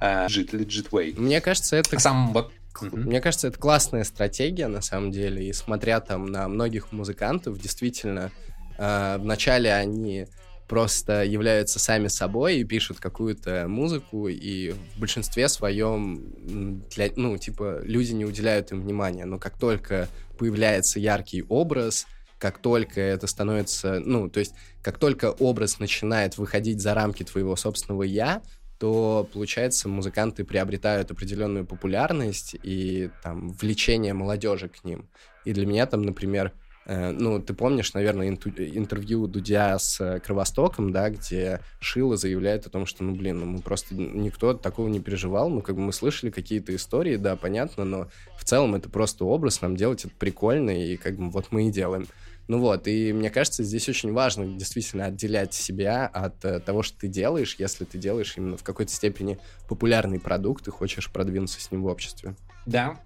[0.00, 1.18] Legit, legit way.
[1.18, 1.98] Мне кажется, это...
[1.98, 6.92] Сам вот мне кажется, это классная стратегия, на самом деле, и смотря там на многих
[6.92, 8.30] музыкантов, действительно,
[8.78, 10.26] Uh, вначале они
[10.68, 17.80] просто являются сами собой и пишут какую-то музыку, и в большинстве своем, для, ну, типа,
[17.82, 19.24] люди не уделяют им внимания.
[19.24, 22.06] Но как только появляется яркий образ,
[22.38, 27.56] как только это становится, ну, то есть, как только образ начинает выходить за рамки твоего
[27.56, 28.42] собственного «я»,
[28.78, 35.08] то, получается, музыканты приобретают определенную популярность и там влечение молодежи к ним.
[35.44, 40.90] И для меня там, например, Э, ну, ты помнишь, наверное, интервью Дудя с э, Кровостоком,
[40.90, 44.98] да, где Шила заявляет о том, что, ну, блин, ну, мы просто никто такого не
[44.98, 49.26] переживал, ну, как бы мы слышали какие-то истории, да, понятно, но в целом это просто
[49.26, 52.06] образ, нам делать это прикольно, и как бы вот мы и делаем.
[52.48, 57.00] Ну вот, и мне кажется, здесь очень важно действительно отделять себя от э, того, что
[57.00, 61.70] ты делаешь, если ты делаешь именно в какой-то степени популярный продукт и хочешь продвинуться с
[61.70, 62.34] ним в обществе.
[62.64, 62.98] Да,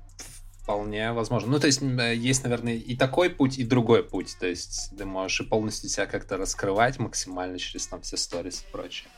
[0.62, 1.50] Вполне возможно.
[1.50, 4.36] Ну, то есть, есть, наверное, и такой путь, и другой путь.
[4.38, 8.70] То есть, ты можешь и полностью себя как-то раскрывать максимально через там все сторис и
[8.70, 9.08] прочее.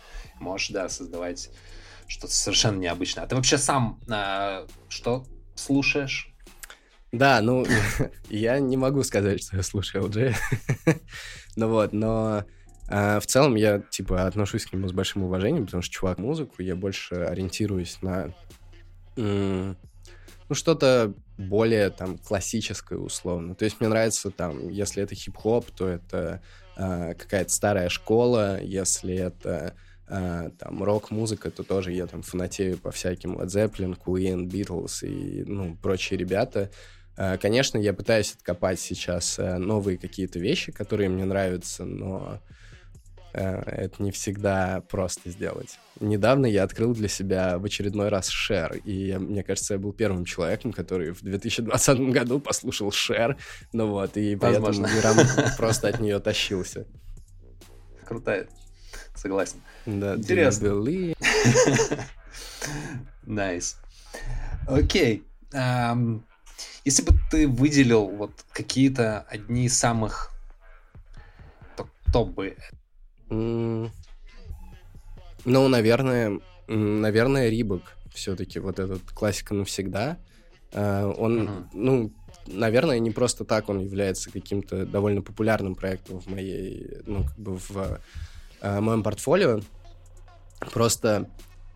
[0.41, 1.51] Можешь, да, создавать
[2.07, 3.25] что-то совершенно необычное.
[3.25, 6.35] А ты вообще сам э, что слушаешь?
[7.13, 7.67] Да, ну,
[8.31, 10.35] я не могу сказать, что я слушаю LG.
[11.57, 12.45] ну вот, но
[12.89, 16.63] э, в целом я, типа, отношусь к нему с большим уважением, потому что чувак музыку,
[16.63, 18.35] я больше ориентируюсь на
[19.17, 23.55] ну, что-то более там классическое условно.
[23.55, 26.41] То есть мне нравится там, если это хип-хоп, то это
[26.77, 29.75] э, какая-то старая школа, если это
[30.09, 35.45] э, там рок-музыка, то тоже я там фанатею по всяким Led Zeppelin, Queen, Beatles и
[35.45, 36.71] ну прочие ребята.
[37.17, 42.39] Э, конечно, я пытаюсь откопать сейчас э, новые какие-то вещи, которые мне нравятся, но Э,
[43.35, 45.79] это не всегда просто сделать.
[46.01, 50.25] Недавно я открыл для себя в очередной раз Share, и мне кажется, я был первым
[50.25, 53.37] человеком, который в 2020 году послушал Share,
[53.73, 54.87] ну вот, и Возможно.
[54.87, 55.17] Мирам
[55.57, 56.87] просто от нее тащился.
[58.05, 58.47] Крутая,
[59.15, 59.61] согласен.
[59.87, 60.75] Да, Интересно.
[63.25, 63.79] Nice.
[64.67, 65.25] Окей.
[66.85, 70.31] Если бы ты выделил вот какие-то одни из самых
[72.15, 72.57] топ бы
[73.29, 73.91] ну,
[75.45, 80.19] наверное, наверное, Reebok все-таки вот этот классика навсегда.
[80.73, 81.67] А, он, uh-huh.
[81.73, 82.13] ну,
[82.47, 87.57] наверное, не просто так он является каким-то довольно популярным проектом в моей, ну, как бы
[87.57, 88.01] в
[88.61, 89.61] э, моем портфолио.
[90.73, 91.29] Просто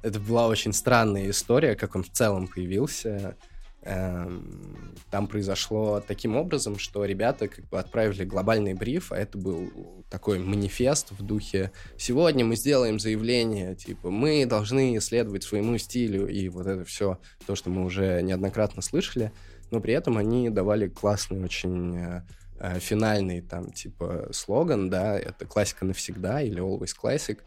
[0.03, 3.37] это была очень странная история, как он в целом появился.
[3.83, 10.05] Эм, там произошло таким образом, что ребята как бы отправили глобальный бриф, а это был
[10.11, 16.49] такой манифест в духе «Сегодня мы сделаем заявление, типа, мы должны следовать своему стилю», и
[16.49, 19.33] вот это все, то, что мы уже неоднократно слышали,
[19.71, 22.23] но при этом они давали классный очень э,
[22.59, 27.39] э финальный там типа слоган, да, это классика навсегда или always classic,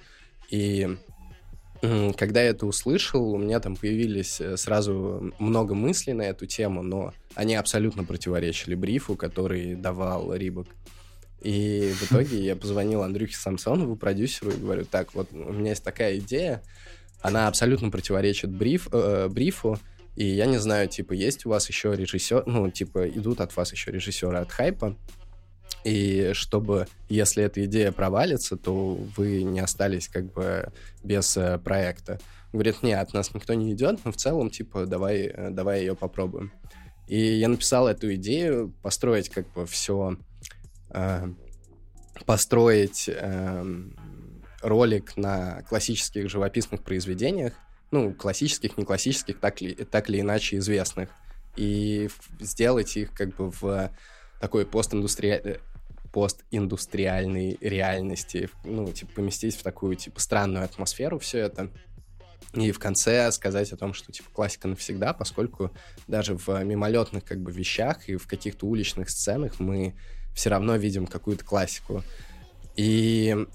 [0.50, 0.98] и
[1.82, 6.84] когда я это услышал, у меня там появились э, сразу много мыслей на эту тему,
[6.84, 10.68] но они абсолютно противоречили брифу, который давал Рибок.
[11.42, 15.84] И в итоге я позвонил Андрюхе Самсонову, продюсеру, и говорю, так, вот у меня есть
[15.84, 16.62] такая идея,
[17.22, 19.80] она абсолютно противоречит бриф, э, брифу,
[20.16, 23.72] и я не знаю, типа, есть у вас еще режиссер, ну, типа, идут от вас
[23.72, 24.96] еще режиссеры от хайпа,
[25.84, 30.72] и чтобы, если эта идея провалится, то вы не остались как бы
[31.04, 32.20] без э, проекта.
[32.54, 35.96] говорит, нет, от нас никто не идет, но в целом, типа, давай, э, давай ее
[35.96, 36.52] попробуем.
[37.08, 40.18] И я написал эту идею построить как бы все,
[40.92, 41.28] э,
[42.26, 43.66] построить э,
[44.62, 47.54] ролик на классических живописных произведениях,
[47.90, 51.10] ну, классических, не классических, так, ли, так или иначе известных,
[51.56, 53.92] и сделать их как бы в
[54.42, 55.60] такой постиндустриальной
[56.12, 61.70] постиндустриальной реальности, ну, типа, поместить в такую, типа, странную атмосферу все это.
[62.54, 65.72] И в конце сказать о том, что, типа, классика навсегда, поскольку
[66.08, 69.96] даже в мимолетных, как бы, вещах и в каких-то уличных сценах мы
[70.36, 72.04] все равно видим какую-то классику.
[72.76, 73.48] И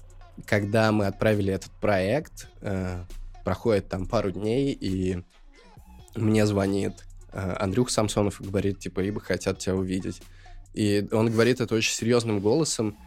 [0.47, 3.03] когда мы отправили этот проект, э,
[3.43, 5.23] проходит там пару дней, и
[6.15, 6.93] мне звонит
[7.33, 10.23] э, Андрюх Самсонов и говорит, типа, ибо хотят тебя увидеть.
[10.73, 12.97] И он говорит это очень серьезным голосом,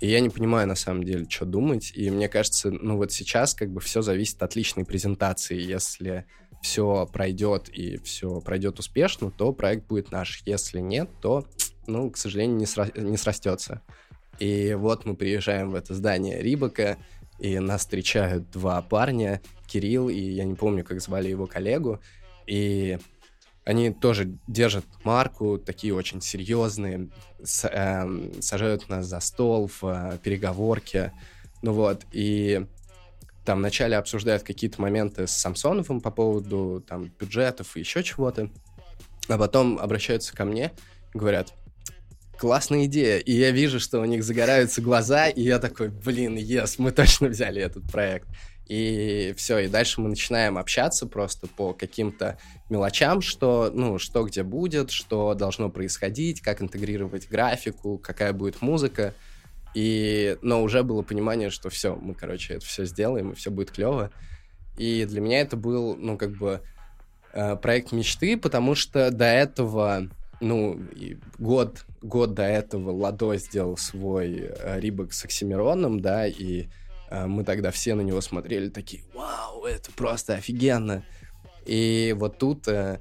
[0.00, 1.92] и я не понимаю, на самом деле, что думать.
[1.94, 5.60] И мне кажется, ну вот сейчас как бы все зависит от личной презентации.
[5.60, 6.24] Если
[6.62, 10.42] все пройдет и все пройдет успешно, то проект будет наш.
[10.46, 11.46] Если нет, то,
[11.86, 13.82] ну, к сожалению, не, сра- не срастется.
[14.38, 16.96] И вот мы приезжаем в это здание Рибака,
[17.38, 22.00] и нас встречают два парня, Кирилл и я не помню, как звали его коллегу,
[22.46, 22.98] и
[23.64, 27.08] они тоже держат марку, такие очень серьезные,
[27.42, 31.12] с, э, сажают нас за стол в э, переговорке,
[31.62, 32.66] ну вот, и
[33.44, 38.50] там вначале обсуждают какие-то моменты с Самсоновым по поводу там бюджетов и еще чего-то,
[39.28, 40.72] а потом обращаются ко мне,
[41.14, 41.54] говорят,
[42.38, 43.18] классная идея.
[43.18, 47.28] И я вижу, что у них загораются глаза, и я такой, блин, ес, мы точно
[47.28, 48.26] взяли этот проект.
[48.70, 54.44] И все, и дальше мы начинаем общаться просто по каким-то мелочам, что, ну, что где
[54.44, 59.12] будет, что должно происходить, как интегрировать графику, какая будет музыка.
[59.74, 63.72] И, но уже было понимание, что все, мы, короче, это все сделаем, и все будет
[63.72, 64.12] клево.
[64.78, 66.60] И для меня это был, ну, как бы
[67.32, 70.08] э, проект мечты, потому что до этого
[70.40, 70.80] ну,
[71.40, 76.68] год, год до этого Ладо сделал свой э, Рибок с Оксимироном, да, и э,
[77.10, 81.04] мы тогда все на него смотрели такие, вау, это просто офигенно.
[81.66, 83.00] И вот тут э,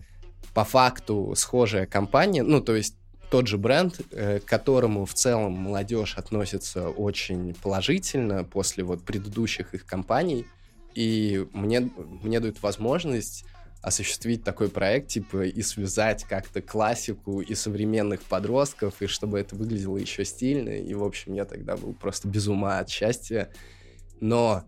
[0.53, 2.95] по факту схожая компания, ну, то есть
[3.29, 9.73] тот же бренд, э, к которому в целом молодежь относится очень положительно после вот предыдущих
[9.73, 10.45] их компаний,
[10.95, 11.89] и мне,
[12.23, 13.45] мне дают возможность
[13.81, 19.97] осуществить такой проект, типа, и связать как-то классику и современных подростков, и чтобы это выглядело
[19.97, 20.69] еще стильно.
[20.69, 23.49] И, в общем, я тогда был просто без ума от счастья.
[24.21, 24.63] Но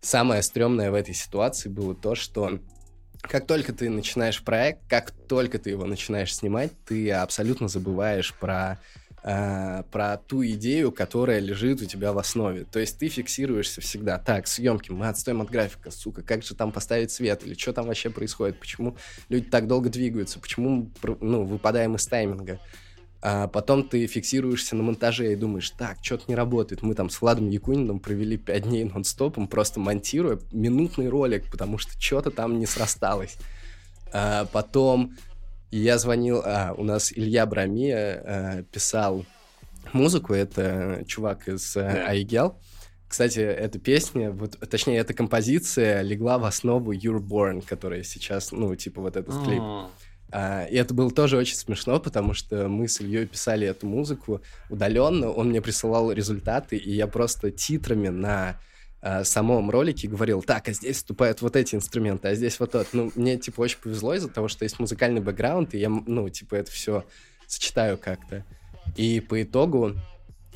[0.00, 2.60] самое стрёмное в этой ситуации было то, что
[3.22, 8.78] как только ты начинаешь проект, как только ты его начинаешь снимать, ты абсолютно забываешь про
[9.22, 12.64] э, про ту идею, которая лежит у тебя в основе.
[12.64, 14.18] То есть ты фиксируешься всегда.
[14.18, 17.86] Так, съемки, мы отстоим от графика, сука, как же там поставить свет, или что там
[17.86, 18.96] вообще происходит, почему
[19.28, 22.58] люди так долго двигаются, почему, ну, выпадаем из тайминга.
[23.22, 26.82] А потом ты фиксируешься на монтаже и думаешь, так, что-то не работает.
[26.82, 32.00] Мы там с Владом Якуниным провели 5 дней нон-стопом, просто монтируя минутный ролик, потому что
[32.00, 33.36] что-то там не срасталось.
[34.12, 35.16] А потом
[35.70, 39.26] я звонил, а, у нас Илья Брамия а, писал
[39.92, 42.58] музыку, это чувак из а, Айгел.
[43.06, 48.74] Кстати, эта песня, вот, точнее, эта композиция легла в основу You're Born, которая сейчас, ну,
[48.76, 49.62] типа вот этот клип.
[50.32, 54.40] А, и это было тоже очень смешно, потому что мы с Ильей писали эту музыку
[54.68, 58.60] удаленно, он мне присылал результаты, и я просто титрами на
[59.02, 62.88] э, самом ролике говорил, так, а здесь вступают вот эти инструменты, а здесь вот тот.
[62.92, 66.54] Ну, мне, типа, очень повезло из-за того, что есть музыкальный бэкграунд, и я, ну, типа,
[66.54, 67.04] это все
[67.46, 68.44] сочетаю как-то.
[68.96, 69.96] И по итогу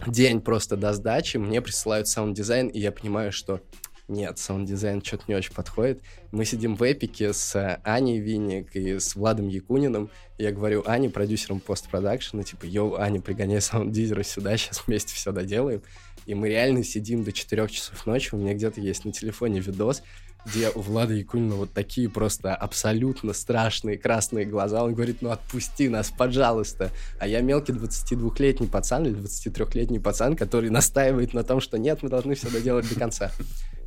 [0.07, 3.61] день просто до сдачи мне присылают саунд-дизайн, и я понимаю, что
[4.07, 6.03] нет, саунд-дизайн что-то не очень подходит.
[6.31, 10.11] Мы сидим в эпике с Аней Винник и с Владом Якуниным.
[10.37, 15.83] Я говорю Ане, продюсером постпродакшена, типа, йоу, Аня, пригоняй саунд-дизера сюда, сейчас вместе все доделаем.
[16.27, 18.35] И мы реально сидим до 4 часов ночи.
[18.35, 20.03] У меня где-то есть на телефоне видос,
[20.47, 24.85] где у Влада Якунина вот такие просто абсолютно страшные красные глаза.
[24.85, 26.91] Он говорит, ну отпусти нас, пожалуйста.
[27.19, 32.11] А я мелкий 22-летний пацан или 23-летний пацан, который настаивает на том, что нет, мы
[32.11, 33.33] должны все доделать до конца.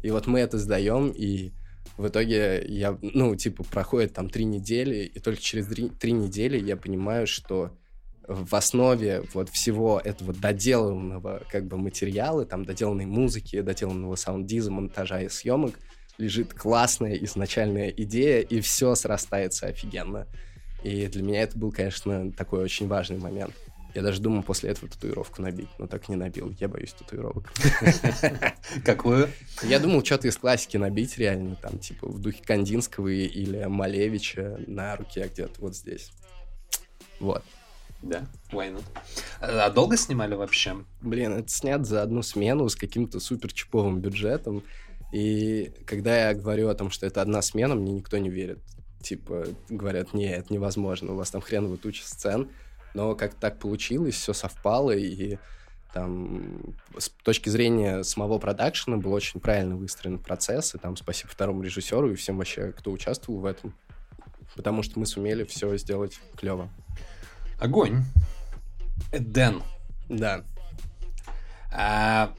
[0.04, 1.52] И вот мы это сдаем, и
[1.98, 6.78] в итоге я, ну, типа, проходит там три недели, и только через три, недели я
[6.78, 7.72] понимаю, что
[8.28, 15.22] в основе вот всего этого доделанного как бы материала, там доделанной музыки, доделанного саундиза, монтажа
[15.22, 15.80] и съемок
[16.18, 20.28] лежит классная изначальная идея, и все срастается офигенно.
[20.84, 23.54] И для меня это был, конечно, такой очень важный момент.
[23.98, 26.54] Я даже думал после этого татуировку набить, но так не набил.
[26.60, 27.52] Я боюсь татуировок.
[28.86, 29.28] Какую?
[29.64, 34.95] Я думал что-то из классики набить реально, там, типа, в духе Кандинского или Малевича на
[34.98, 36.12] руке где-то вот здесь.
[37.20, 37.43] Вот.
[38.04, 38.84] Да, why not?
[39.41, 40.76] А долго снимали вообще?
[41.02, 44.62] Блин, это снят за одну смену с каким-то супер чиповым бюджетом.
[45.12, 48.60] И когда я говорю о том, что это одна смена, мне никто не верит.
[49.02, 52.52] Типа, говорят, не, это невозможно, у вас там хреновая туча сцен.
[52.98, 55.38] Но как так получилось, все совпало, и
[55.93, 61.62] там с точки зрения самого продакшена был очень правильно выстроен процесс, и там спасибо второму
[61.62, 63.76] режиссеру и всем вообще, кто участвовал в этом,
[64.56, 66.70] потому что мы сумели все сделать клево.
[67.60, 68.04] Огонь.
[69.12, 69.62] Дэн.
[70.10, 70.43] Да.
[71.72, 72.34] А,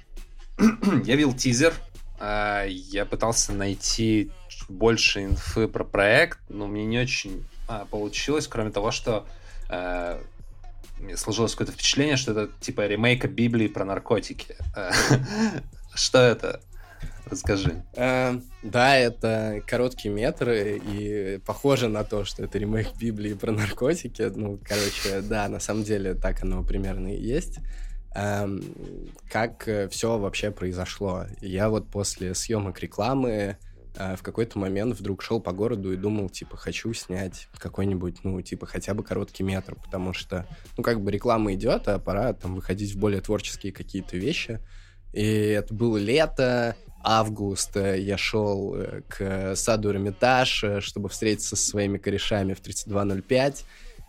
[1.04, 1.72] я видел тизер.
[2.18, 4.32] А, я пытался найти
[4.68, 9.24] больше инфы про проект, но мне не очень а, получилось, кроме того, что
[9.68, 10.20] а,
[11.16, 14.56] сложилось какое-то впечатление, что это типа ремейка Библии про наркотики.
[15.94, 16.60] Что это?
[17.30, 17.82] Расскажи.
[17.94, 24.22] Э, да, это короткие метры, и похоже на то, что это ремейк Библии про наркотики.
[24.34, 27.58] Ну, короче, да, на самом деле так оно примерно и есть.
[28.14, 28.48] Э,
[29.30, 31.26] как все вообще произошло?
[31.40, 33.56] Я вот после съемок рекламы э,
[34.16, 38.66] в какой-то момент вдруг шел по городу и думал, типа, хочу снять какой-нибудь, ну, типа,
[38.66, 40.46] хотя бы короткий метр, потому что,
[40.76, 44.60] ну, как бы реклама идет, а пора там выходить в более творческие какие-то вещи.
[45.12, 51.70] И это было лето, август, я шел э, к саду Эрмитаж, э, чтобы встретиться со
[51.70, 53.64] своими корешами в 3205.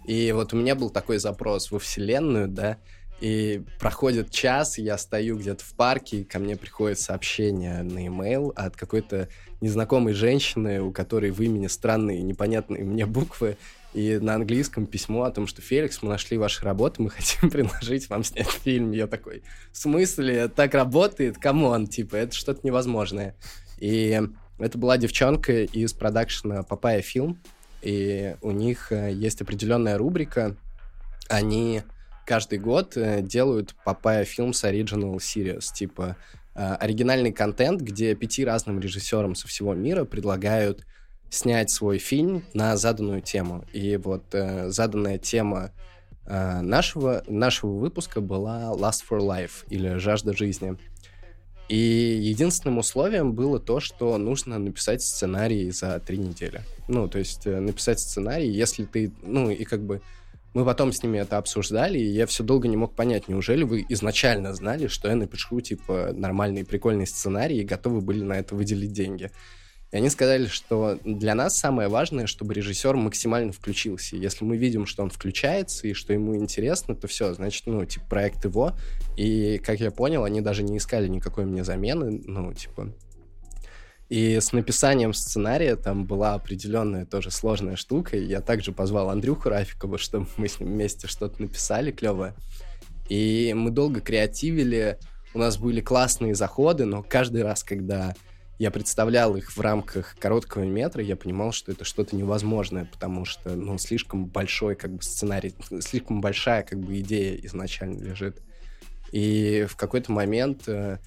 [0.06, 2.78] И вот у меня был такой запрос во Вселенную, да,
[3.22, 8.54] и проходит час, я стою где-то в парке, и ко мне приходит сообщение на e-mail
[8.56, 9.28] от какой-то
[9.62, 13.58] незнакомой женщины, у которой в имени странные непонятные мне буквы,
[13.94, 18.10] и на английском письмо о том, что Феликс, мы нашли ваши работы, мы хотим предложить
[18.10, 18.92] вам снять фильм.
[18.92, 21.38] Я такой, в смысле, так работает?
[21.38, 23.36] Come on, типа, это что-то невозможное.
[23.80, 24.22] И
[24.60, 27.40] это была девчонка из продакшена Papaya Films,
[27.82, 30.58] и у них э, есть определенная рубрика,
[31.30, 31.84] они
[32.30, 36.16] каждый год э, делают Papaya Films Original Series, типа
[36.54, 40.86] э, оригинальный контент, где пяти разным режиссерам со всего мира предлагают
[41.32, 43.66] снять свой фильм на заданную тему.
[43.74, 45.72] И вот э, заданная тема
[46.28, 50.78] э, нашего, нашего выпуска была Last for Life или Жажда жизни.
[51.68, 56.62] И единственным условием было то, что нужно написать сценарий за три недели.
[56.88, 60.04] Ну, то есть э, написать сценарий, если ты, ну, и как бы
[60.54, 63.86] мы потом с ними это обсуждали, и я все долго не мог понять, неужели вы
[63.90, 68.92] изначально знали, что я напишу, типа, нормальный, прикольный сценарий, и готовы были на это выделить
[68.92, 69.32] деньги.
[69.92, 74.16] И они сказали, что для нас самое важное, чтобы режиссер максимально включился.
[74.16, 78.06] Если мы видим, что он включается и что ему интересно, то все, значит, ну, типа,
[78.08, 78.74] проект его.
[79.18, 82.94] И, как я понял, они даже не искали никакой мне замены, ну, типа...
[84.10, 88.18] И с написанием сценария там была определенная тоже сложная штука.
[88.18, 92.34] И я также позвал Андрюху Рафикова, чтобы мы с ним вместе что-то написали клевое.
[93.08, 94.98] И мы долго креативили,
[95.34, 98.16] у нас были классные заходы, но каждый раз, когда
[98.58, 103.56] я представлял их в рамках короткого метра, я понимал, что это что-то невозможное, потому что,
[103.56, 108.42] ну, слишком большой, как бы, сценарий, слишком большая, как бы, идея изначально лежит.
[109.12, 110.98] И в какой-то момент э,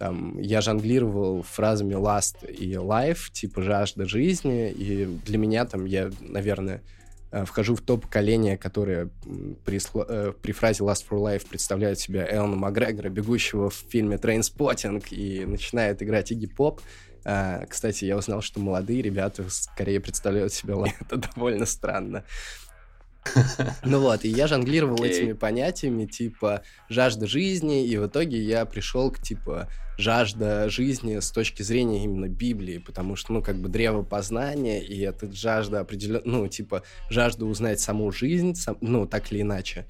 [0.00, 6.10] там, я жонглировал фразами last и life, типа жажда жизни, и для меня там я,
[6.20, 6.82] наверное,
[7.32, 9.08] Э, вхожу в то поколение, которое
[9.64, 9.78] при,
[10.08, 15.44] э, при фразе Lust for Life представляет себя Юэна Макгрегора, бегущего в фильме Trainspotting и
[15.44, 16.80] начинает играть Игги Поп.
[17.22, 20.74] Э, кстати, я узнал, что молодые ребята скорее представляют себя...
[21.00, 22.24] Это довольно странно.
[23.84, 25.08] Ну вот, и я жонглировал okay.
[25.08, 29.68] этими понятиями, типа жажда жизни, и в итоге я пришел к типа
[29.98, 34.98] жажда жизни с точки зрения именно Библии, потому что, ну, как бы древо познания, и
[35.00, 39.86] это жажда определенно, ну, типа жажда узнать саму жизнь, сам, ну, так или иначе.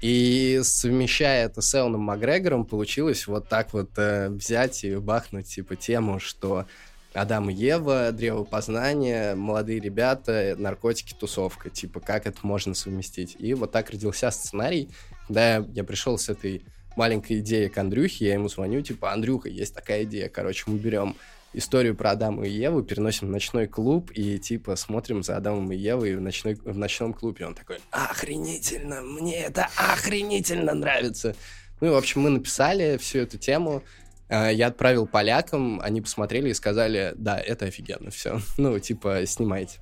[0.00, 5.76] И совмещая это с Элоном Макгрегором, получилось вот так вот э, взять и бахнуть, типа,
[5.76, 6.66] тему, что
[7.14, 11.70] Адам и Ева, древо познания, молодые ребята, наркотики, тусовка.
[11.70, 13.36] Типа, как это можно совместить?
[13.38, 14.90] И вот так родился сценарий.
[15.28, 16.64] Когда я пришел с этой
[16.96, 21.16] маленькой идеей к Андрюхе, я ему звоню, типа, Андрюха, есть такая идея, короче, мы берем
[21.52, 25.76] историю про Адама и Еву, переносим в ночной клуб и, типа, смотрим за Адамом и
[25.76, 27.46] Евой в, ночной, в ночном клубе.
[27.46, 31.36] Он такой, охренительно, мне это охренительно нравится.
[31.80, 33.82] Ну и, в общем, мы написали всю эту тему,
[34.28, 38.40] я отправил полякам, они посмотрели и сказали, да, это офигенно, все.
[38.58, 39.78] Ну, типа, снимайте.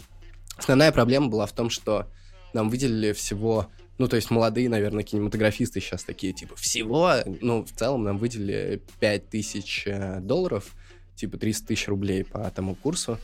[0.57, 2.07] Основная проблема была в том, что
[2.53, 3.68] нам выделили всего
[3.99, 8.82] Ну, то есть молодые, наверное, кинематографисты сейчас такие, типа, всего, ну, в целом нам выделили
[9.01, 10.74] 5 тысяч э, долларов,
[11.14, 13.18] типа 300 тысяч рублей по тому курсу.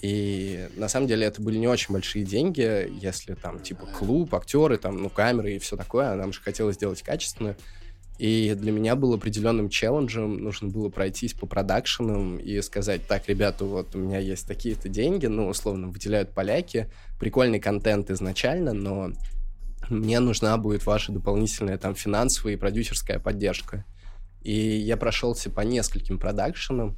[0.00, 4.76] И на самом деле это были не очень большие деньги, если там типа клуб, актеры,
[4.76, 7.56] там, ну, камеры и все такое, а нам же хотелось сделать качественно.
[8.18, 13.64] И для меня был определенным челленджем, нужно было пройтись по продакшенам и сказать, так, ребята,
[13.64, 16.90] вот у меня есть такие-то деньги, ну, условно, выделяют поляки,
[17.20, 19.12] прикольный контент изначально, но
[19.88, 23.84] мне нужна будет ваша дополнительная там финансовая и продюсерская поддержка.
[24.42, 26.96] И я прошелся по нескольким продакшенам,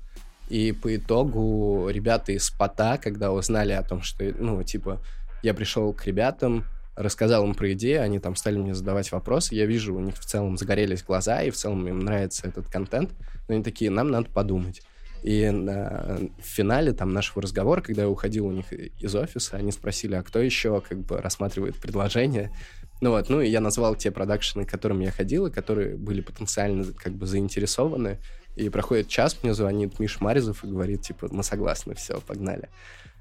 [0.49, 5.03] и по итогу ребята из ПОТа, когда узнали о том, что, ну, типа,
[5.43, 6.65] я пришел к ребятам,
[6.97, 10.25] рассказал им про идею, они там стали мне задавать вопросы, я вижу, у них в
[10.25, 13.13] целом загорелись глаза, и в целом им нравится этот контент,
[13.49, 14.83] но они такие, нам надо подумать.
[15.23, 19.71] И на, в финале там нашего разговора, когда я уходил у них из офиса, они
[19.71, 22.57] спросили, а кто еще как бы рассматривает предложение.
[23.03, 26.23] Ну вот, ну и я назвал те продакшены, к которым я ходил, и которые были
[26.23, 28.19] потенциально как бы заинтересованы.
[28.57, 32.69] И проходит час, мне звонит Миш Маризов и говорит, типа, мы согласны, все, погнали.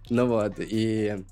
[0.10, 1.24] Ну вот, и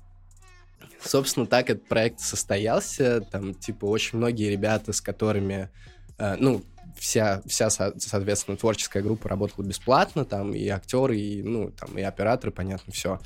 [1.00, 3.20] собственно, так этот проект состоялся.
[3.20, 5.70] Там, типа, очень многие ребята, с которыми,
[6.18, 6.62] э, ну,
[6.96, 12.52] вся, вся, соответственно, творческая группа работала бесплатно, там, и актеры, и, ну, там, и операторы,
[12.52, 13.20] понятно, все.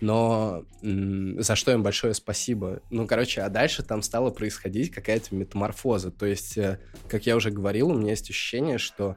[0.00, 2.80] Но за что им большое спасибо.
[2.90, 6.12] Ну, короче, а дальше там стала происходить какая-то метаморфоза.
[6.12, 6.78] То есть, э,
[7.08, 9.16] как я уже говорил, у меня есть ощущение, что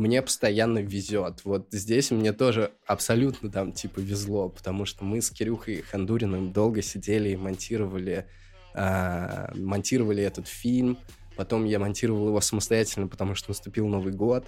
[0.00, 1.44] мне постоянно везет.
[1.44, 6.82] Вот здесь мне тоже абсолютно там типа везло, потому что мы с Кирюхой Хандуриным долго
[6.82, 8.26] сидели и монтировали,
[8.74, 10.98] э, монтировали этот фильм.
[11.36, 14.46] Потом я монтировал его самостоятельно, потому что наступил Новый год.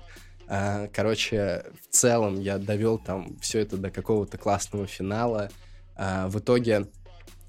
[0.49, 5.51] Э, короче, в целом я довел там все это до какого-то классного финала.
[5.97, 6.89] Э, в итоге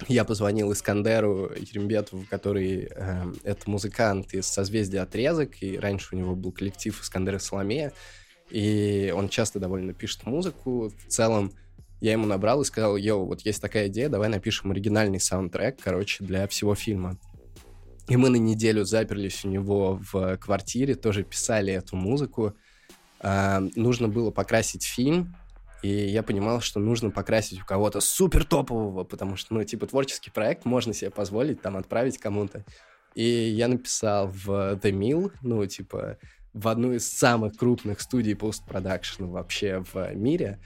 [0.08, 6.36] я позвонил Искандеру Ерембетову, который э, это музыкант из созвездия «Отрезок», и раньше у него
[6.36, 7.94] был коллектив Искандера Соломея,
[8.50, 10.89] и он часто довольно пишет музыку.
[10.89, 11.54] В целом,
[12.02, 16.24] я ему набрал и сказал, йоу, вот есть такая идея, давай напишем оригинальный саундтрек, короче,
[16.24, 17.18] для всего фильма.
[18.10, 22.54] И мы на неделю заперлись у него в квартире, тоже писали эту музыку.
[23.22, 25.36] Э, нужно было покрасить фильм,
[25.84, 30.32] и я понимал, что нужно покрасить у кого-то супер топового, потому что, ну, типа, творческий
[30.32, 32.64] проект можно себе позволить там отправить кому-то.
[33.16, 36.18] И я написал в The Mill, ну, типа,
[36.54, 40.60] в одну из самых крупных студий постпродакшена вообще в мире,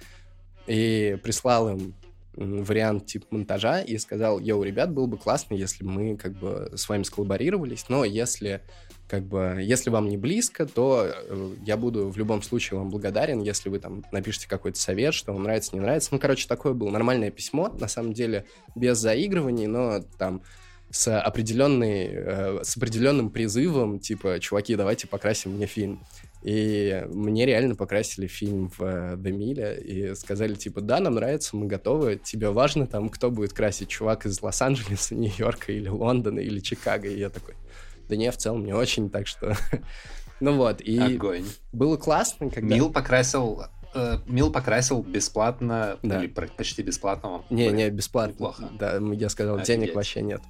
[0.68, 1.95] и прислал им
[2.36, 6.88] вариант типа монтажа и сказал, йоу, ребят, было бы классно, если мы как бы с
[6.88, 8.61] вами сколлаборировались, но если
[9.08, 13.41] как бы, если вам не близко, то э, я буду в любом случае вам благодарен,
[13.41, 16.10] если вы там напишите какой-то совет, что вам нравится, не нравится.
[16.12, 18.45] Ну, короче, такое было нормальное письмо, на самом деле,
[18.76, 20.41] без заигрываний, но там
[20.89, 26.01] с, определенной, э, с определенным призывом, типа, чуваки, давайте покрасим мне фильм.
[26.43, 31.68] И мне реально покрасили фильм в э, The и сказали, типа, да, нам нравится, мы
[31.68, 37.08] готовы, тебе важно там, кто будет красить, чувак из Лос-Анджелеса, Нью-Йорка или Лондона или Чикаго,
[37.08, 37.55] и я такой,
[38.08, 39.55] да не, в целом не очень, так что...
[40.39, 40.97] ну вот, и...
[40.99, 41.45] Огонь.
[41.72, 42.76] Было классно, когда...
[42.76, 46.24] Мил покрасил э, Мил покрасил бесплатно, да.
[46.24, 47.43] или почти бесплатно.
[47.49, 48.34] Не, не, бесплатно.
[48.34, 48.70] Неплохо.
[48.80, 49.68] Да, я сказал, Офигеть.
[49.68, 50.41] денег вообще нет.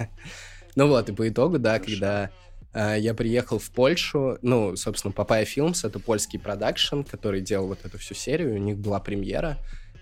[0.76, 2.30] ну вот, и по итогу, да, когда
[2.72, 7.84] э, я приехал в Польшу, ну, собственно, Папая Films, это польский продакшн, который делал вот
[7.84, 9.58] эту всю серию, у них была премьера,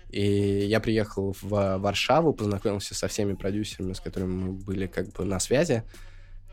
[0.09, 5.25] и я приехал в Варшаву, познакомился со всеми продюсерами, с которыми мы были как бы
[5.25, 5.83] на связи,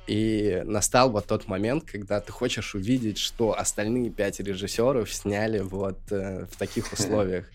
[0.06, 5.98] и настал вот тот момент, когда ты хочешь увидеть, что остальные пять режиссеров сняли вот
[6.10, 7.46] э, в таких условиях.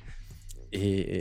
[0.72, 0.80] И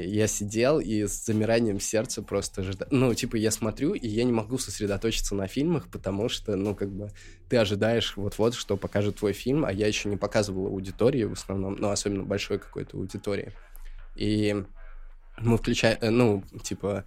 [0.08, 2.88] я сидел и с замиранием сердца просто ждал.
[2.90, 6.90] Ну, типа, я смотрю, и я не могу сосредоточиться на фильмах, потому что, ну, как
[6.90, 7.12] бы,
[7.48, 11.76] ты ожидаешь вот-вот, что покажет твой фильм, а я еще не показывал аудитории в основном,
[11.76, 13.52] ну, особенно большой какой-то аудитории.
[14.16, 14.64] И
[15.38, 17.04] мы включаем, э, ну, типа,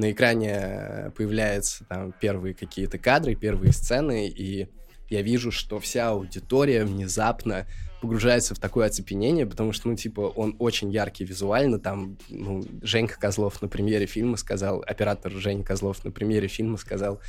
[0.00, 4.68] на экране э, появляются там первые какие-то кадры, первые сцены, и
[5.08, 7.66] я вижу, что вся аудитория внезапно
[8.00, 13.18] погружается в такое оцепенение, потому что, ну, типа, он очень яркий визуально, там, ну, Женька
[13.20, 17.20] Козлов на премьере фильма сказал, оператор Женя Козлов на премьере фильма сказал,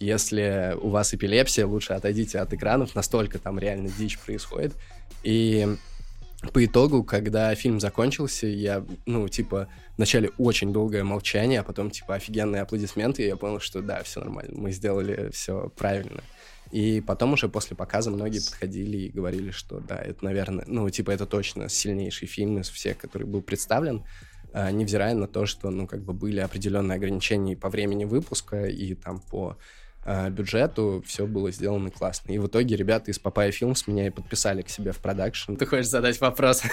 [0.00, 4.74] если у вас эпилепсия, лучше отойдите от экранов, настолько там реально дичь происходит.
[5.22, 5.76] И
[6.52, 12.14] по итогу, когда фильм закончился, я, ну, типа, вначале очень долгое молчание, а потом, типа,
[12.14, 16.22] офигенные аплодисменты, и я понял, что да, все нормально, мы сделали все правильно.
[16.70, 21.10] И потом уже после показа многие подходили и говорили, что да, это, наверное, ну, типа,
[21.12, 24.04] это точно сильнейший фильм из всех, который был представлен,
[24.52, 28.94] а, невзирая на то, что, ну, как бы были определенные ограничения по времени выпуска и
[28.94, 29.56] там по
[30.04, 32.32] бюджету все было сделано классно.
[32.32, 35.54] И в итоге ребята из Папая Films меня и подписали к себе в продакшн.
[35.54, 36.62] Ты хочешь задать вопрос?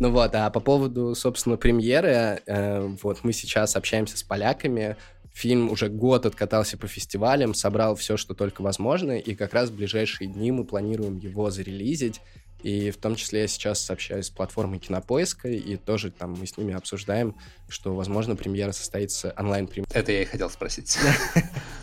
[0.00, 4.96] Ну вот, а по поводу, собственно, премьеры, э, вот мы сейчас общаемся с поляками,
[5.32, 9.74] Фильм уже год откатался по фестивалям, собрал все, что только возможно, и как раз в
[9.74, 12.20] ближайшие дни мы планируем его зарелизить.
[12.62, 16.56] И в том числе я сейчас общаюсь с платформой Кинопоиска, и тоже там мы с
[16.56, 17.34] ними обсуждаем,
[17.68, 19.90] что, возможно, премьера состоится онлайн-премьера.
[19.92, 20.96] Это я и хотел спросить.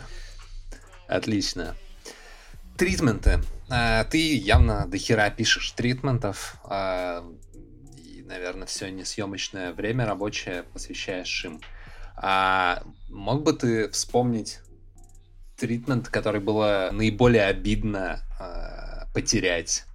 [1.10, 1.74] Отлично.
[2.78, 3.40] Тритменты.
[3.68, 6.54] А, ты явно до хера пишешь тритментов.
[6.62, 7.28] А,
[7.96, 11.60] и, наверное, все несъемочное время рабочее посвящаешь им.
[12.14, 14.60] А мог бы ты вспомнить
[15.56, 19.86] тритмент, который было наиболее обидно э, потерять?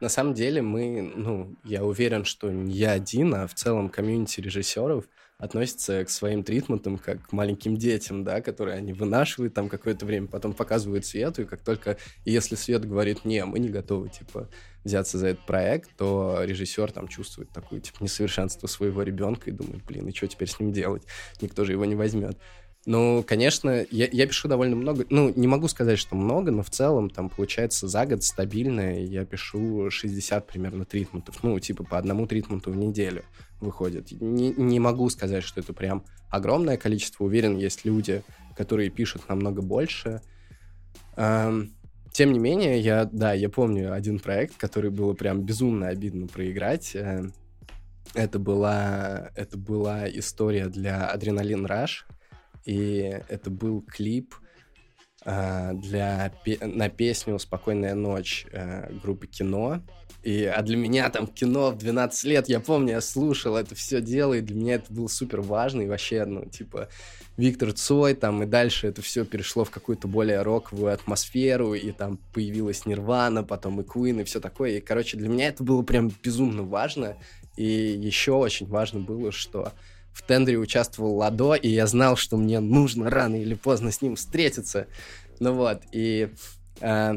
[0.00, 4.42] На самом деле мы, ну, я уверен, что не я один, а в целом комьюнити
[4.42, 5.06] режиссеров
[5.38, 10.28] относятся к своим тритментам как к маленьким детям, да, которые они вынашивают там какое-то время,
[10.28, 14.48] потом показывают свету, и как только, если свет говорит, не, мы не готовы, типа,
[14.84, 19.84] взяться за этот проект, то режиссер там чувствует такое, типа, несовершенство своего ребенка и думает,
[19.84, 21.02] блин, и что теперь с ним делать?
[21.40, 22.38] Никто же его не возьмет.
[22.86, 25.06] Ну, конечно, я, я пишу довольно много.
[25.10, 29.24] Ну, не могу сказать, что много, но в целом там получается за год стабильно я
[29.24, 31.42] пишу 60 примерно тритментов.
[31.42, 33.24] Ну, типа по одному тритменту в неделю
[33.60, 34.12] выходит.
[34.20, 37.24] Не, не могу сказать, что это прям огромное количество.
[37.24, 38.22] Уверен, есть люди,
[38.56, 40.20] которые пишут намного больше.
[41.16, 41.74] Эм,
[42.12, 46.94] тем не менее, я, да, я помню один проект, который было прям безумно обидно проиграть.
[46.94, 47.30] Э,
[48.14, 52.04] это была, это была история для Адреналин Rush
[52.66, 54.34] и это был клип
[55.24, 59.82] для, на песню «Спокойная ночь» э, группы «Кино».
[60.26, 64.00] И, а для меня там кино в 12 лет, я помню, я слушал это все
[64.00, 66.88] дело, и для меня это было супер важно, и вообще, ну, типа,
[67.36, 72.18] Виктор Цой, там, и дальше это все перешло в какую-то более роковую атмосферу, и там
[72.34, 76.10] появилась Нирвана, потом и Queen, и все такое, и, короче, для меня это было прям
[76.24, 77.16] безумно важно,
[77.56, 79.74] и еще очень важно было, что
[80.16, 84.16] в тендере участвовал Ладо, и я знал, что мне нужно рано или поздно с ним
[84.16, 84.86] встретиться.
[85.40, 86.30] Ну вот, и
[86.80, 87.14] э,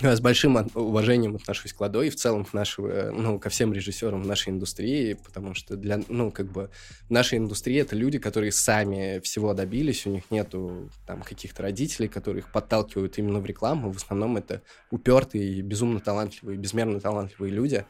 [0.00, 4.22] с большим уважением отношусь к Ладо и в целом к нашему, ну, ко всем режиссерам
[4.22, 6.70] нашей индустрии, потому что для, ну, как бы,
[7.08, 12.42] нашей индустрии это люди, которые сами всего добились, у них нету там каких-то родителей, которые
[12.42, 14.62] их подталкивают именно в рекламу, в основном это
[14.92, 17.84] упертые, безумно талантливые, безмерно талантливые люди,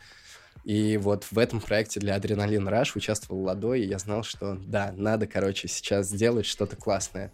[0.64, 4.92] и вот в этом проекте для Адреналин Раш участвовал Ладо, и я знал, что да,
[4.96, 7.32] надо, короче, сейчас сделать что-то классное.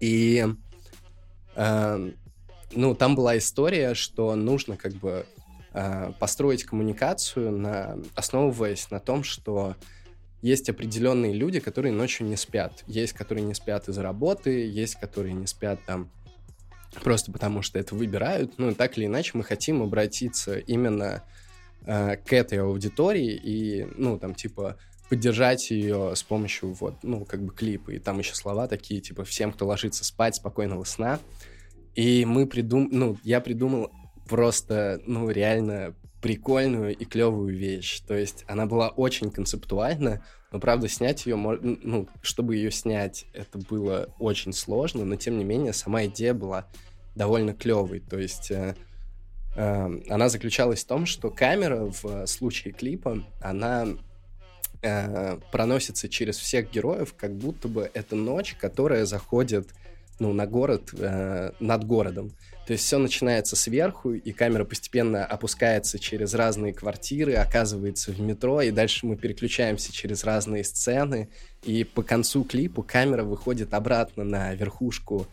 [0.00, 0.46] И
[1.54, 2.10] э,
[2.72, 5.26] ну, там была история, что нужно как бы
[5.72, 9.76] э, построить коммуникацию, на, основываясь на том, что
[10.40, 12.84] есть определенные люди, которые ночью не спят.
[12.86, 16.10] Есть, которые не спят из-за работы, есть, которые не спят там
[17.02, 18.54] просто потому, что это выбирают.
[18.58, 21.22] Ну, так или иначе, мы хотим обратиться именно
[21.86, 24.76] э, к этой аудитории и, ну, там, типа,
[25.08, 27.90] поддержать ее с помощью, вот, ну, как бы клипа.
[27.90, 31.18] И там еще слова такие, типа, всем, кто ложится спать, спокойного сна.
[31.94, 32.88] И мы придум...
[32.92, 33.90] ну, я придумал
[34.28, 38.00] просто, ну, реально прикольную и клевую вещь.
[38.00, 43.58] То есть она была очень концептуальна, но, правда, снять ее, ну, чтобы ее снять, это
[43.58, 46.66] было очень сложно, но, тем не менее, сама идея была
[47.14, 48.00] довольно клевой.
[48.00, 48.74] То есть э,
[49.54, 53.88] она заключалась в том, что камера в случае клипа, она
[54.82, 59.68] э, проносится через всех героев, как будто бы это ночь, которая заходит
[60.18, 62.32] ну, на город, э, над городом.
[62.66, 68.60] То есть все начинается сверху, и камера постепенно опускается через разные квартиры, оказывается в метро,
[68.60, 71.30] и дальше мы переключаемся через разные сцены,
[71.62, 75.28] и по концу клипа камера выходит обратно на верхушку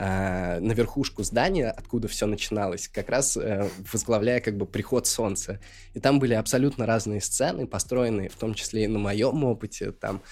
[0.00, 5.60] э, на верхушку здания, откуда все начиналось, как раз э, возглавляя как бы приход солнца.
[5.92, 10.22] И там были абсолютно разные сцены, построенные в том числе и на моем опыте, там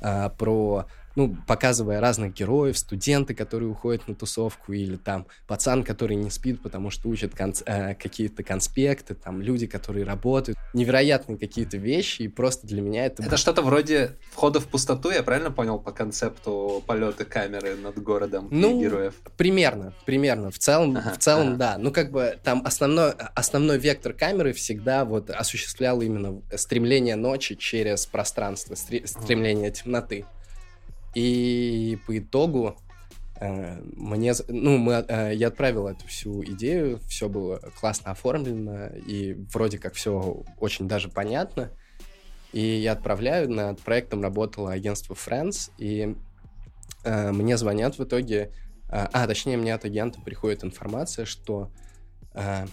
[0.00, 0.86] э, про
[1.16, 6.62] ну, показывая разных героев, студенты, которые уходят на тусовку, или там пацан, который не спит,
[6.62, 10.58] потому что учат конс- э, какие-то конспекты, там люди, которые работают.
[10.74, 13.22] Невероятные какие-то вещи, и просто для меня это...
[13.22, 18.48] Это что-то вроде входа в пустоту, я правильно понял по концепту полета камеры над городом
[18.50, 19.14] ну, и героев?
[19.38, 20.50] примерно, примерно.
[20.50, 21.56] В целом, ага, в целом, ага.
[21.56, 21.78] да.
[21.78, 28.04] Ну, как бы там основной, основной вектор камеры всегда вот осуществлял именно стремление ночи через
[28.04, 30.26] пространство, стремление темноты.
[31.16, 32.76] И по итогу
[33.40, 39.32] э, мне, ну, мы, э, я отправил эту всю идею, все было классно оформлено, и
[39.50, 41.70] вроде как все очень даже понятно.
[42.52, 46.16] И я отправляю, над проектом работало агентство Friends, и
[47.04, 48.52] э, мне звонят в итоге,
[48.90, 51.70] э, а, точнее, мне от агента приходит информация, что,
[52.34, 52.66] э,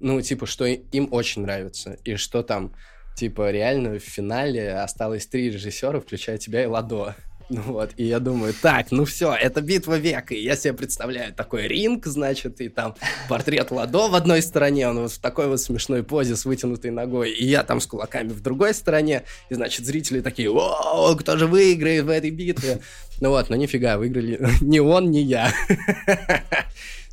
[0.00, 2.74] ну, типа, что им очень нравится, и что там,
[3.16, 7.14] типа, реально в финале осталось три режиссера, включая тебя и Ладо.
[7.50, 11.34] Ну вот, и я думаю, так, ну все, это битва века, и я себе представляю
[11.34, 12.94] такой ринг, значит, и там
[13.28, 17.32] портрет Ладо в одной стороне, он вот в такой вот смешной позе с вытянутой ногой,
[17.32, 21.46] и я там с кулаками в другой стороне, и, значит, зрители такие, о, кто же
[21.46, 22.80] выиграет в этой битве?
[23.20, 25.52] Ну вот, но нифига, выиграли ни он, ни я.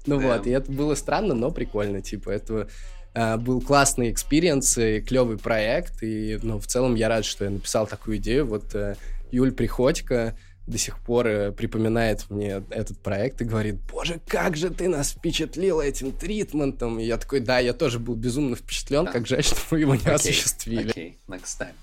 [0.08, 2.68] Ну вот, и это было странно, но прикольно, типа, это
[3.14, 7.50] Э, был классный experience и клевый проект, и, ну, в целом я рад, что я
[7.50, 8.96] написал такую идею, вот э,
[9.32, 14.70] Юля Приходько до сих пор э, припоминает мне этот проект и говорит, боже, как же
[14.70, 17.00] ты нас впечатлил этим treatment ом.
[17.00, 20.02] И я такой, да, я тоже был безумно впечатлен, как жаль, что мы его не
[20.02, 20.14] okay.
[20.14, 20.90] осуществили.
[20.90, 21.40] Окей, okay.
[21.40, 21.74] next time.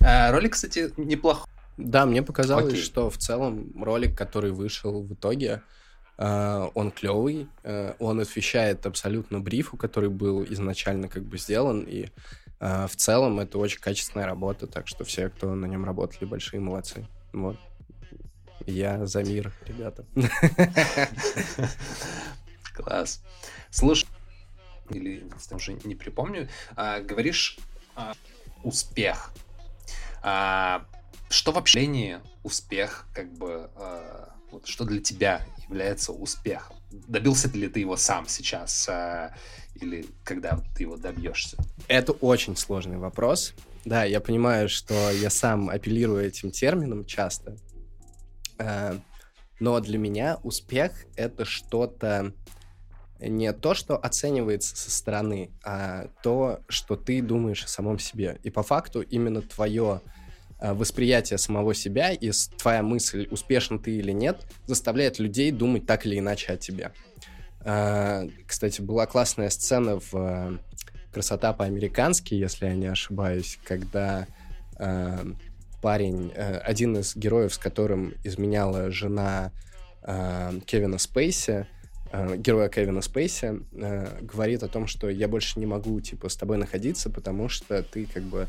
[0.00, 1.48] Э, ролик, кстати, неплохой.
[1.76, 2.82] Да, мне показалось, okay.
[2.82, 5.62] что в целом ролик, который вышел в итоге,
[6.18, 12.06] Uh, он клевый, uh, он отвечает абсолютно брифу, который был изначально как бы сделан, и
[12.06, 12.08] а,
[12.58, 17.06] в целом это очень качественная работа, так что все, кто на нем работали, большие молодцы.
[17.32, 17.58] Вот.
[18.66, 20.06] Я за мир, ребята.
[22.74, 23.22] Класс.
[23.70, 24.08] Слушай,
[24.90, 27.58] или уже не припомню, а, говоришь
[27.94, 28.14] а,
[28.62, 29.32] успех.
[30.22, 30.86] А,
[31.28, 36.76] что вообще успех, как бы, а, вот, что для тебя является успехом?
[36.90, 38.88] Добился ли ты его сам сейчас?
[38.88, 39.34] А,
[39.80, 41.56] или когда ты его добьешься?
[41.88, 43.54] Это очень сложный вопрос.
[43.84, 47.56] Да, я понимаю, что я сам апеллирую этим термином часто.
[48.58, 48.98] Э,
[49.60, 52.32] но для меня успех— это что-то
[53.18, 58.38] не то, что оценивается со стороны, а то, что ты думаешь о самом себе.
[58.42, 60.02] И по факту именно твое
[60.60, 66.04] э, восприятие самого себя и твоя мысль, успешен ты или нет, заставляет людей думать так
[66.06, 66.92] или иначе о тебе.
[67.68, 70.58] А, кстати, была классная сцена в э,
[71.12, 74.28] «Красота по-американски», если я не ошибаюсь, когда
[74.78, 75.24] э,
[75.82, 79.50] парень, э, один из героев, с которым изменяла жена
[80.66, 81.66] Кевина Спейси,
[82.36, 83.60] героя Кевина Спейси,
[84.22, 88.06] говорит о том, что я больше не могу, типа, с тобой находиться, потому что ты,
[88.06, 88.46] как бы,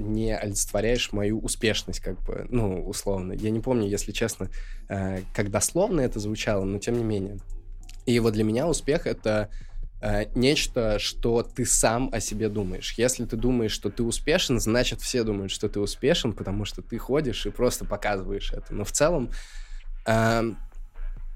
[0.00, 3.32] не олицетворяешь мою успешность, как бы, ну, условно.
[3.34, 4.48] Я не помню, если честно,
[4.88, 7.38] как дословно это звучало, но тем не менее.
[8.06, 9.50] И вот для меня успех— это
[10.00, 12.94] э, нечто, что ты сам о себе думаешь.
[12.96, 16.98] Если ты думаешь, что ты успешен, значит, все думают, что ты успешен, потому что ты
[16.98, 18.74] ходишь и просто показываешь это.
[18.74, 19.30] Но в целом,
[20.06, 20.42] э,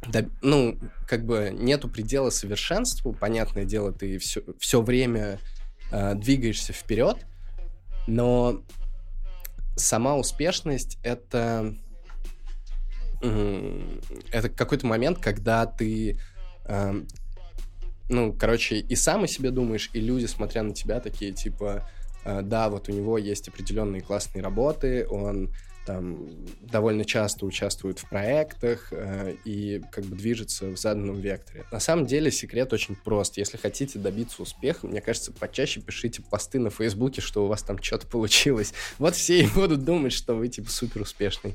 [0.07, 3.13] да, ну, как бы нету предела совершенству.
[3.13, 5.39] Понятное дело, ты все, все время
[5.91, 7.27] э, двигаешься вперед,
[8.07, 8.63] но
[9.77, 11.75] сама успешность— это
[14.31, 16.19] это какой-то момент, когда ты
[18.09, 21.89] ну, короче, и сам о себе думаешь, и люди, смотря на тебя, такие, типа,
[22.25, 25.51] э, да, вот у него есть определенные классные работы, он
[25.87, 26.29] там
[26.61, 31.65] довольно часто участвует в проектах э, и как бы движется в заданном векторе.
[31.71, 33.37] На самом деле секрет очень прост.
[33.37, 37.83] Если хотите добиться успеха, мне кажется, почаще пишите посты на Фейсбуке, что у вас там
[37.83, 38.73] что-то получилось.
[38.99, 41.55] Вот все и будут думать, что вы типа супер успешный.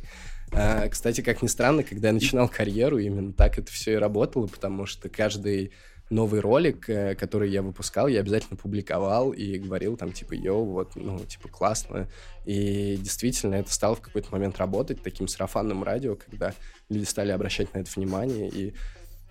[0.52, 4.48] А, кстати, как ни странно, когда я начинал карьеру, именно так это все и работало,
[4.48, 5.72] потому что каждый
[6.10, 10.96] новый ролик, э, который я выпускал, я обязательно публиковал и говорил там, типа, йоу, вот,
[10.96, 12.10] ну, типа, классно.
[12.46, 16.54] И действительно, это стало в какой-то момент работать таким сарафанным радио, когда
[16.90, 18.50] люди стали обращать на это внимание.
[18.50, 18.74] И,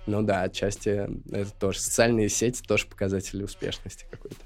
[0.06, 1.80] ну да, отчасти это тоже.
[1.80, 4.36] Социальные сети тоже показатели успешности какой-то.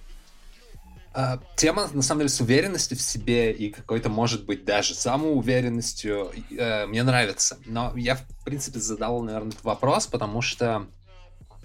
[1.15, 6.33] А, тема, на самом деле, с уверенностью в себе и какой-то, может быть, даже самоуверенностью
[6.51, 7.59] э, мне нравится.
[7.67, 10.87] Но я, в принципе, задал, наверное, этот вопрос, потому что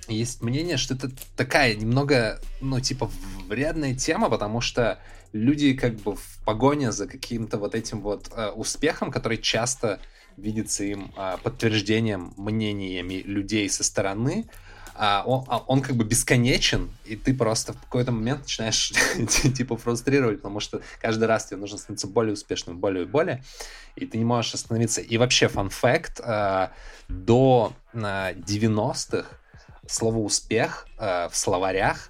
[0.09, 3.09] есть мнение, что это такая немного, ну, типа,
[3.47, 4.99] вредная тема, потому что
[5.31, 9.99] люди как бы в погоне за каким-то вот этим вот э, успехом, который часто
[10.35, 14.49] видится им э, подтверждением мнениями людей со стороны,
[14.99, 18.91] а он, а он как бы бесконечен, и ты просто в какой-то момент начинаешь
[19.55, 23.43] типа фрустрировать, потому что каждый раз тебе нужно становиться более успешным, более и более,
[23.95, 25.01] и ты не можешь остановиться.
[25.01, 26.69] И вообще, фан-факт, э,
[27.07, 27.97] до э,
[28.33, 29.27] 90-х
[29.87, 32.09] слово «успех» э, в словарях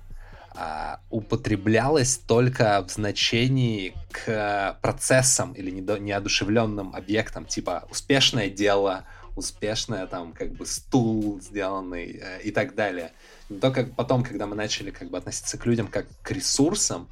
[1.12, 9.04] употреблялось только в значении к процессам или неодушевленным объектам, типа успешное дело,
[9.38, 13.14] успешная, там, как бы стул сделанный э, и так далее.
[13.50, 17.08] Но только потом, когда мы начали как бы относиться к людям как к ресурсам,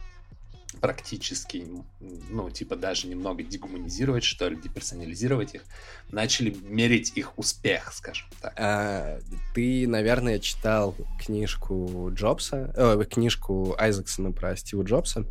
[0.82, 1.66] практически,
[2.00, 5.64] ну, типа даже немного дегуманизировать, что ли, деперсонализировать их,
[6.12, 8.54] начали мерить их успех, скажем так.
[8.58, 9.20] А,
[9.54, 15.26] ты, наверное, читал книжку Джобса, э, книжку Айзексона про Стива Джобса,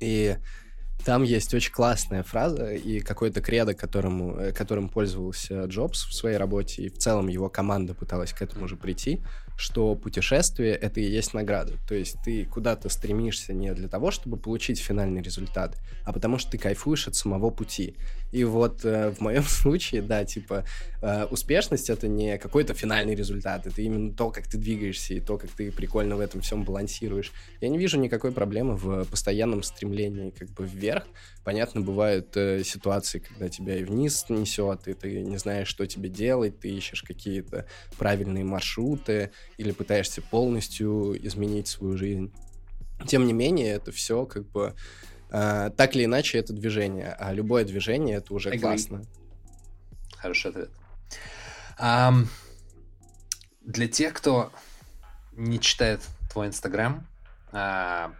[0.00, 0.36] и
[1.04, 6.38] там есть очень классная фраза и какой-то кредо, которому, э, которым пользовался Джобс в своей
[6.38, 9.20] работе, и в целом его команда пыталась к этому же прийти,
[9.56, 11.74] что путешествие— это и есть награда.
[11.86, 16.52] То есть ты куда-то стремишься не для того, чтобы получить финальный результат, а потому что
[16.52, 17.96] ты кайфуешь от самого пути.
[18.34, 20.64] И вот э, в моем случае, да, типа,
[21.02, 25.38] э, успешность— это не какой-то финальный результат, это именно то, как ты двигаешься и то,
[25.38, 27.30] как ты прикольно в этом всем балансируешь.
[27.60, 31.04] Я не вижу никакой проблемы в постоянном стремлении как бы вверх.
[31.44, 36.08] Понятно, бывают э, ситуации, когда тебя и вниз несет, и ты не знаешь, что тебе
[36.08, 37.66] делать, ты ищешь какие-то
[37.98, 42.32] правильные маршруты, или пытаешься полностью изменить свою жизнь.
[43.06, 44.74] Тем не менее, это все как бы
[45.34, 48.60] э, так или иначе это движение, а любое движение это уже Agree.
[48.60, 49.02] классно.
[50.16, 50.70] Хороший ответ.
[51.78, 52.26] Um,
[53.62, 54.52] для тех, кто
[55.32, 57.06] не читает твой инстаграм,
[57.52, 58.12] uh,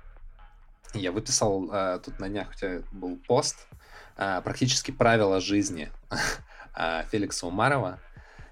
[0.94, 3.68] я выписал uh, тут на днях у тебя был пост
[4.16, 5.90] uh, практически правила жизни
[7.10, 8.00] Феликса Умарова.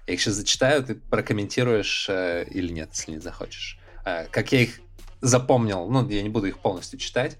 [0.07, 3.79] Я их сейчас зачитаю, ты прокомментируешь э, или нет, если не захочешь.
[4.05, 4.81] Э, как я их
[5.21, 7.37] запомнил, ну, я не буду их полностью читать.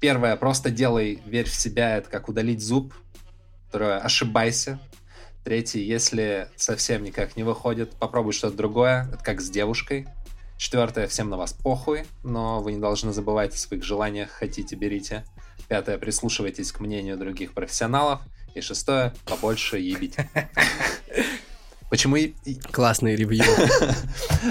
[0.00, 2.94] Первое, просто делай, верь в себя, это как удалить зуб.
[3.68, 4.78] Второе, ошибайся.
[5.44, 10.06] Третье, если совсем никак не выходит, попробуй что-то другое, это как с девушкой.
[10.56, 15.24] Четвертое, всем на вас похуй, но вы не должны забывать о своих желаниях, хотите, берите.
[15.68, 18.20] Пятое, прислушивайтесь к мнению других профессионалов.
[18.54, 20.16] И шестое, побольше ебить.
[21.90, 22.16] Почему...
[22.70, 23.44] Классный ревью.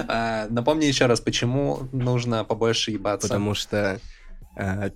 [0.08, 3.28] А, напомни еще раз, почему нужно побольше ебаться.
[3.28, 4.02] Потому что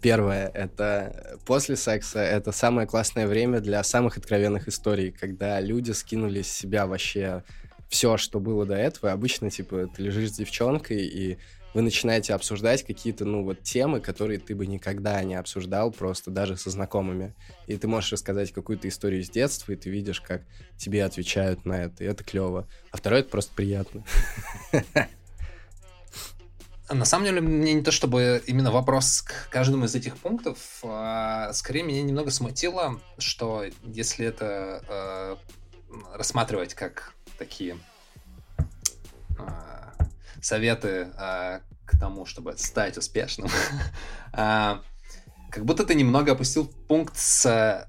[0.02, 6.42] Первое, это после секса, это самое классное время для самых откровенных историй, когда люди скинули
[6.42, 7.44] с себя вообще
[7.88, 9.12] все, что было до этого.
[9.12, 11.38] Обычно, типа, ты лежишь с девчонкой, и
[11.74, 16.58] вы начинаете обсуждать какие-то, ну, вот темы, которые ты бы никогда не обсуждал просто даже
[16.58, 17.36] со знакомыми.
[17.68, 20.44] И ты можешь рассказать какую-то историю с детства, и ты видишь, как
[20.78, 22.68] тебе отвечают на это, и это клево.
[22.92, 24.04] А второе, это просто приятно.
[26.94, 31.54] На самом деле, мне не то чтобы именно вопрос к каждому из этих пунктов, а
[31.54, 35.36] скорее меня немного смутило, что если это э,
[36.14, 37.78] рассматривать как такие
[39.40, 39.44] э,
[40.42, 43.50] советы а, к тому, чтобы стать успешным,
[44.34, 44.82] а,
[45.50, 47.88] как будто ты немного опустил пункт с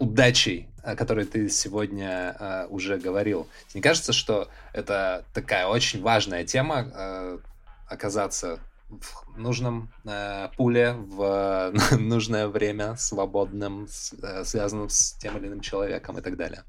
[0.00, 3.46] удачей, о которой ты сегодня а, уже говорил.
[3.72, 7.38] Не кажется, что это такая очень важная тема а,
[7.92, 15.46] оказаться в нужном э, пуле в нужное время, свободным, с, э, связанным с тем или
[15.46, 16.64] иным человеком и так далее.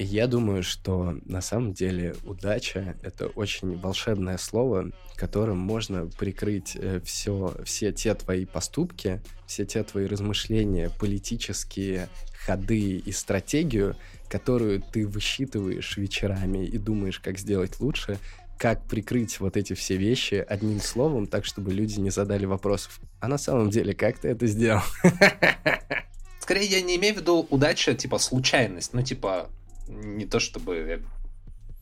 [0.00, 7.00] Я думаю, что на самом деле удача— это очень волшебное слово, которым можно прикрыть э,
[7.04, 12.08] все, все те твои поступки, все те твои размышления, политические
[12.46, 13.96] ходы и стратегию,
[14.28, 18.18] которую ты высчитываешь вечерами и думаешь, как сделать лучше,
[18.58, 23.00] как прикрыть вот эти все вещи одним словом, так, чтобы люди не задали вопросов.
[23.20, 24.82] А на самом деле, как ты это сделал?
[26.40, 29.50] Скорее, я не имею в виду удача, типа случайность, ну, типа,
[29.88, 31.02] не то чтобы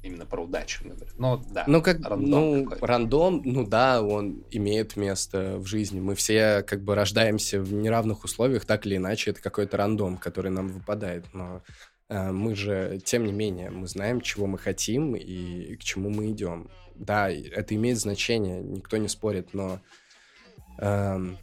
[0.03, 1.13] именно про удачу, например.
[1.19, 6.01] Но да, ну, как, рандом ну, рандом, ну да, он имеет место в жизни.
[6.01, 10.51] Мы все как бы рождаемся в неравных условиях, так или иначе, это какой-то рандом, который
[10.51, 11.25] нам выпадает.
[11.33, 11.63] Но
[12.09, 16.71] мы же, тем не менее, мы знаем, чего мы хотим и к чему мы идем.
[16.95, 19.81] Да, это имеет значение, никто не спорит, но
[20.79, 21.35] э,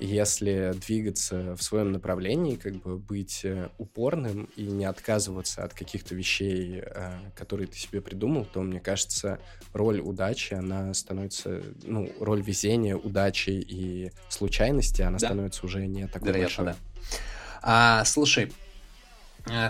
[0.00, 6.14] если двигаться в своем направлении, как бы быть э, упорным и не отказываться от каких-то
[6.14, 9.38] вещей, э, которые ты себе придумал, то, мне кажется,
[9.72, 15.26] роль удачи, она становится, ну, роль везения, удачи и случайности, она да.
[15.28, 16.66] становится уже не такой Вероятно, большой.
[16.66, 17.18] Да.
[17.62, 18.63] А, слушай, э,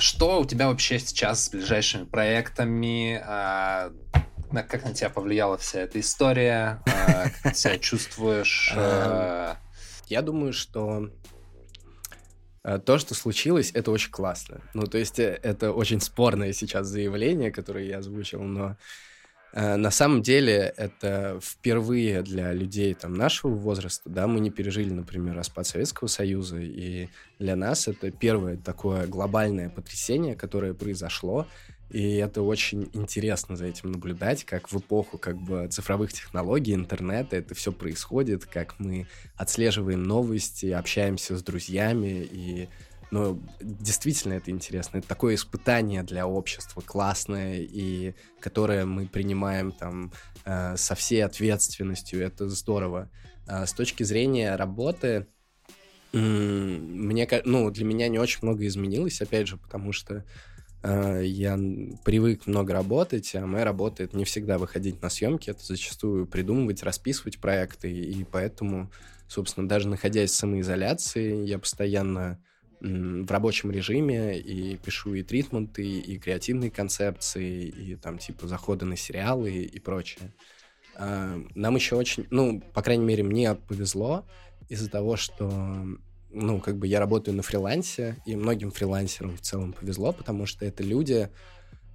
[0.00, 3.20] что у тебя вообще сейчас с ближайшими проектами?
[3.24, 3.92] А,
[4.50, 6.82] как на тебя повлияла вся эта история?
[6.86, 8.72] А, как ты себя чувствуешь?
[8.76, 9.56] Эм,
[10.08, 11.10] я думаю, что
[12.62, 14.60] э, то, что случилось, это очень классно.
[14.74, 18.76] Ну, то есть э, это очень спорное сейчас заявление, которое я озвучил, но э,
[19.54, 25.36] на самом деле это впервые для людей там нашего возраста, да, мы не пережили, например,
[25.36, 31.46] распад Советского Союза, и для нас это первое такое глобальное потрясение, которое произошло,
[31.90, 37.36] И это очень интересно за этим наблюдать, как в эпоху как бы цифровых технологий, интернета
[37.36, 42.68] это все происходит, как мы отслеживаем новости, общаемся с друзьями и
[43.14, 44.98] но действительно это интересно.
[44.98, 50.12] Это такое испытание для общества классное, и которое мы принимаем там
[50.44, 52.20] э, со всей ответственностью.
[52.20, 53.08] Это здорово.
[53.46, 55.28] А с точки зрения работы,
[56.12, 60.24] мне, ну, для меня не очень много изменилось, опять же, потому что
[60.82, 61.56] э, я
[62.04, 66.82] привык много работать, а моя работа— это не всегда выходить на съемки, это зачастую придумывать,
[66.82, 68.90] расписывать проекты, и поэтому,
[69.28, 72.40] собственно, даже находясь в самоизоляции, я постоянно
[72.84, 78.96] в рабочем режиме и пишу и тритменты, и креативные концепции, и там типа заходы на
[78.96, 80.34] сериалы и, прочее.
[80.96, 84.26] А, нам еще очень, ну, по крайней мере, мне повезло
[84.68, 85.86] из-за того, что,
[86.30, 90.66] ну, как бы я работаю на фрилансе, и многим фрилансерам в целом повезло, потому что
[90.66, 91.30] это люди,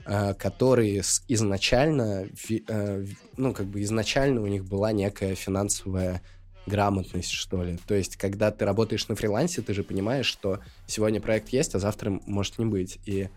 [0.06, 2.28] а, которые изначально,
[2.68, 3.06] а,
[3.38, 6.24] ну, как бы изначально у них была некая финансовая
[6.70, 7.78] грамотность, что ли.
[7.88, 11.80] То есть, когда ты работаешь на фрилансе, ты же понимаешь, что сегодня проект есть, а
[11.80, 13.00] завтра может не быть.
[13.06, 13.30] И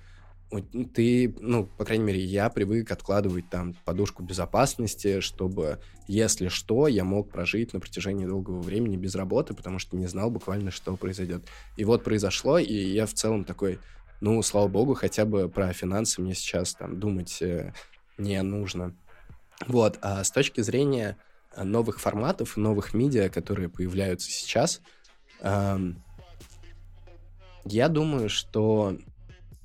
[0.95, 7.05] ты, ну, по крайней мере, я привык откладывать там подушку безопасности, чтобы, если что, я
[7.05, 11.45] мог прожить на протяжении долгого времени без работы, потому что не знал буквально, что произойдет.
[11.77, 13.79] И вот произошло, и я в целом такой,
[14.21, 17.73] ну, слава богу, хотя бы про финансы мне сейчас там думать э,
[18.19, 18.95] не нужно.
[19.67, 21.17] Вот, а с точки зрения
[21.57, 24.81] новых форматов, новых медиа, которые появляются сейчас,
[25.41, 26.03] эм,
[27.65, 28.97] я думаю, что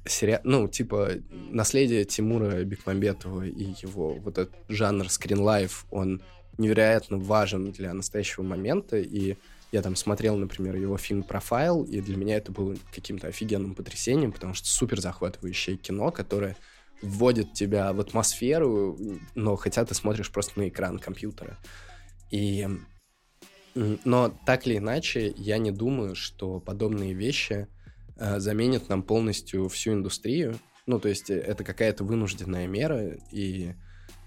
[0.06, 0.40] сери...
[0.44, 6.22] ну, типа, наследие Тимура Бекмамбетова и его вот этот жанр скринлайф, он
[6.58, 9.36] невероятно важен для настоящего момента, и
[9.72, 14.32] я там смотрел, например, его фильм «Профайл», и для меня это было каким-то офигенным потрясением,
[14.32, 16.56] потому что супер захватывающее кино, которое
[17.02, 18.98] вводит тебя в атмосферу,
[19.36, 21.58] но хотя ты смотришь просто на экран компьютера.
[22.32, 22.68] И...
[23.76, 27.68] Но так или иначе, я не думаю, что подобные вещи
[28.16, 30.58] э, заменят нам полностью всю индустрию.
[30.88, 33.76] Ну, то есть э, это какая-то вынужденная мера, и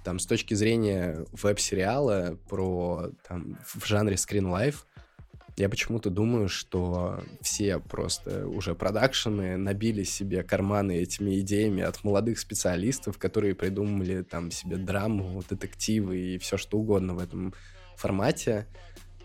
[0.05, 4.85] там с точки зрения веб-сериала про там в жанре Screen Life,
[5.57, 12.39] я почему-то думаю, что все просто уже продакшены набили себе карманы этими идеями от молодых
[12.39, 17.55] специалистов, которые придумали там себе драму, детективы и все что угодно в этом
[17.97, 18.67] формате.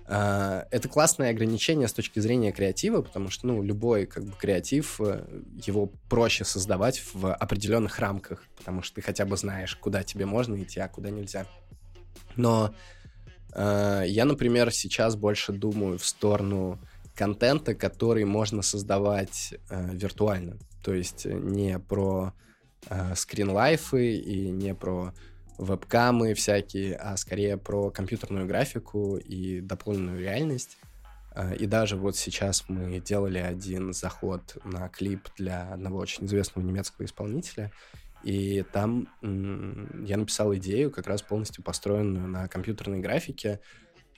[0.08, 5.02] А, это классное ограничение с точки зрения креатива, потому что, ну, любой как бы креатив,
[5.02, 5.26] э,
[5.66, 10.62] его проще создавать в определенных рамках, потому что ты хотя бы знаешь, куда тебе можно
[10.62, 11.48] идти, а куда нельзя.
[12.36, 12.76] Но
[13.56, 16.80] я, например, сейчас больше думаю в сторону
[17.16, 20.58] контента, который можно создавать э, виртуально.
[20.84, 22.34] То есть не про
[22.90, 25.14] э, скринлайфы и не про
[25.58, 30.78] вебкамы всякие, а скорее про компьютерную графику и дополненную реальность.
[31.34, 36.66] Э, и даже вот сейчас мы делали один заход на клип для одного очень известного
[36.66, 37.72] немецкого исполнителя,
[38.26, 43.60] и там я написал идею, как раз полностью построенную на компьютерной графике,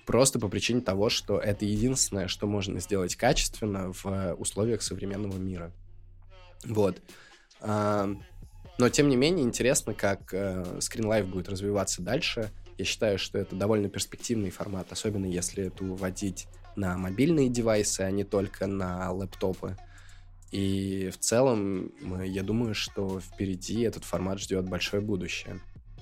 [0.05, 5.73] просто по причине того, что это единственное, что можно сделать качественно в условиях современного мира.
[6.63, 7.01] Вот.
[7.59, 8.09] А,
[8.77, 12.51] но, тем не менее, интересно, как э, Screen Life будет развиваться дальше.
[12.77, 16.47] Я считаю, что это довольно перспективный формат, особенно если это уводить
[16.77, 19.75] на мобильные девайсы, а не только на лэптопы.
[20.51, 21.91] И в целом,
[22.23, 25.59] я думаю, что впереди этот формат ждет большое будущее.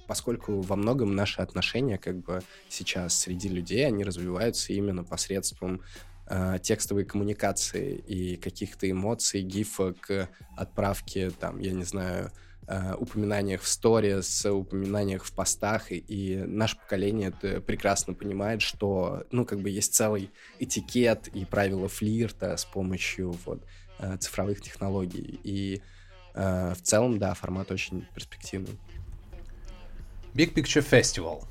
[0.08, 5.82] Поскольку во многом наши отношения как бы сейчас среди людей, они развиваются именно посредством
[6.28, 10.12] э, текстовой коммуникации и каких-то эмоций, гифок,
[10.56, 12.32] отправки, там, я не знаю,
[12.68, 19.24] э, упоминаниях в сторис, упоминаниях в постах, и, и наше поколение это прекрасно понимает, что,
[19.32, 20.30] ну, как бы есть целый
[20.60, 23.66] этикет и правила флирта с помощью вот
[24.00, 25.40] э, цифровых технологий.
[25.44, 25.82] И
[26.34, 28.78] э, в целом, да, формат очень перспективный.
[30.34, 31.46] Big Picture Festival.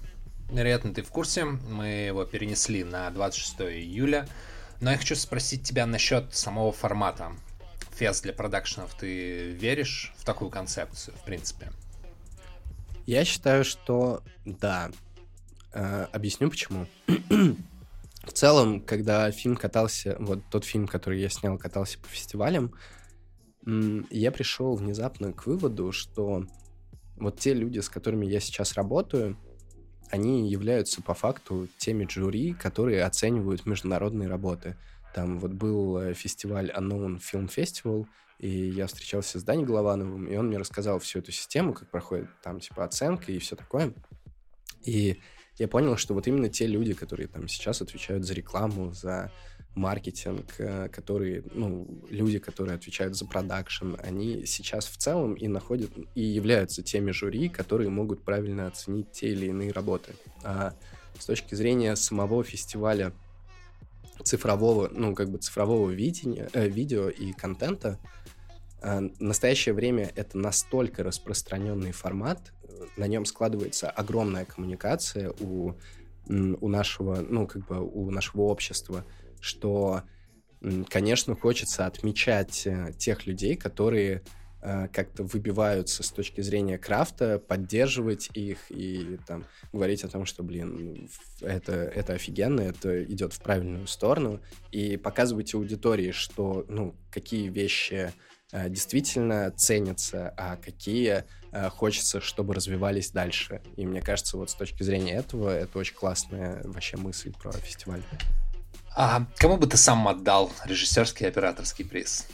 [0.51, 1.45] Вероятно, ты в курсе.
[1.45, 4.29] Мы его перенесли на 26 июля.
[4.81, 7.33] Но я хочу спросить тебя насчет самого формата.
[7.97, 8.95] Фест для продакшенов.
[8.95, 11.73] Ты веришь в такую концепцию, в принципе?
[13.07, 14.91] Я считаю, что да.
[15.73, 16.87] Э, объясню почему.
[18.27, 22.73] В целом, когда фильм катался, вот тот фильм, который я снял, катался по фестивалям,
[23.67, 26.45] я пришел внезапно к выводу, что
[27.17, 29.39] вот те люди, с которыми я сейчас работаю,
[30.11, 34.77] они являются по факту теми жюри, которые оценивают международные работы.
[35.15, 38.07] Там вот был э, фестиваль Unknown Film Festival,
[38.39, 42.29] и я встречался с Даней Головановым, и он мне рассказал всю эту систему, как проходит
[42.43, 43.95] там, типа, оценка и все такое.
[44.85, 45.21] И
[45.59, 49.31] я понял, что вот именно те люди, которые там сейчас отвечают за рекламу, за
[49.75, 55.91] маркетинг, э, которые, ну, люди, которые отвечают за продакшн, они сейчас в целом и находят,
[56.15, 60.15] и являются теми жюри, которые могут правильно оценить те или иные работы.
[60.43, 60.75] А
[61.19, 63.13] с точки зрения самого фестиваля
[64.23, 67.99] цифрового, ну, как бы цифрового видения, э, видео и контента,
[68.83, 72.54] э, настоящее время это настолько распространенный формат,
[72.97, 75.75] на нем складывается огромная коммуникация у,
[76.29, 79.05] у нашего, ну, как бы у нашего общества,
[79.41, 80.03] что,
[80.89, 84.23] конечно, хочется отмечать э, тех людей, которые
[84.63, 90.43] э, как-то выбиваются с точки зрения крафта, поддерживать их и там говорить о том, что,
[90.43, 91.11] блин,
[91.43, 94.41] это, это офигенно, это идет в правильную сторону,
[94.73, 98.13] и показывать аудитории, что, ну, какие вещи
[98.53, 101.25] э, действительно ценятся, а какие
[101.77, 103.63] хочется, чтобы развивались дальше.
[103.77, 108.03] И мне кажется, вот с точки зрения этого, это очень классная вообще мысль про фестиваль.
[108.97, 112.27] А кому бы ты сам отдал режиссерский и операторский приз?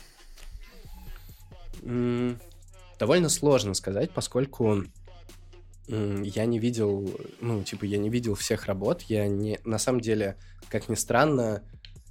[3.01, 4.85] довольно сложно сказать, поскольку
[5.89, 10.37] я не видел, ну, типа, я не видел всех работ, я не, на самом деле,
[10.69, 11.65] как ни странно,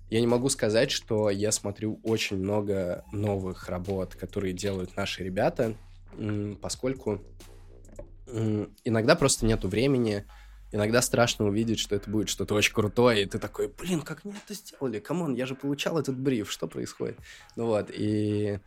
[0.09, 5.75] я не могу сказать, что я смотрю очень много новых работ, которые делают наши ребята,
[6.61, 7.21] поскольку
[8.83, 10.25] иногда просто нету времени,
[10.71, 14.35] иногда страшно увидеть, что это будет что-то очень крутое, и ты такой, блин, как они
[14.35, 14.99] это сделали?
[14.99, 17.17] Come on, я же получал этот бриф, что происходит?
[17.55, 18.59] Ну вот, и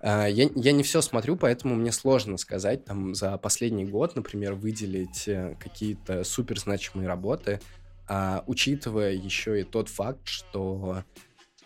[0.00, 4.54] э, я, я не все смотрю, поэтому мне сложно сказать, там, за последний год, например,
[4.54, 7.60] выделить э, какие-то суперзначимые работы,
[8.06, 11.04] а, учитывая еще и тот факт, что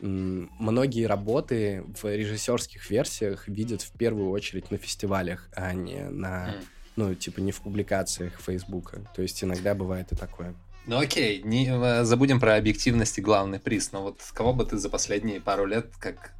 [0.01, 6.49] многие работы в режиссерских версиях видят в первую очередь на фестивалях, а не на...
[6.49, 6.65] Mm
[6.99, 9.09] ну, типа, не в публикациях Фейсбука.
[9.15, 10.57] То есть иногда бывает и такое.
[10.85, 14.79] Ну окей, не э, забудем про объективность и главный приз, но вот кого бы ты
[14.79, 16.33] за последние пару лет как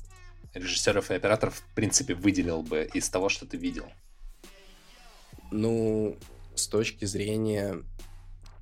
[0.55, 3.87] режиссеров и операторов, в принципе, выделил бы из того, что ты видел?
[5.53, 6.17] Ну,
[6.57, 7.77] с точки зрения...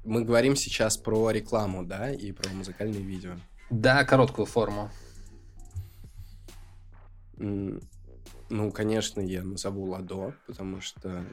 [0.04, 3.36] Мы говорим сейчас про рекламу, да, и про музыкальные видео.
[3.70, 4.90] Да, короткую форму.
[8.48, 11.26] Ну, конечно, я назову Ладо, потому что,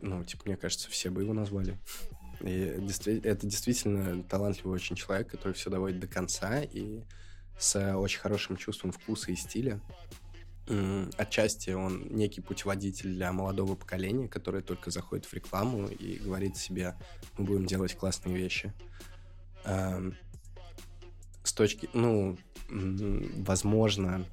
[0.00, 1.78] ну, типа, мне кажется, все бы его назвали.
[2.40, 2.52] И
[3.22, 7.02] это действительно талантливый очень человек, который все доводит до конца и
[7.58, 9.80] с очень хорошим чувством вкуса и стиля.
[11.16, 16.96] Отчасти он некий путеводитель для молодого поколения, которое только заходит в рекламу и говорит себе,
[17.36, 18.72] мы будем делать классные вещи.
[21.42, 22.36] С точки, ну,
[22.68, 24.24] возможно,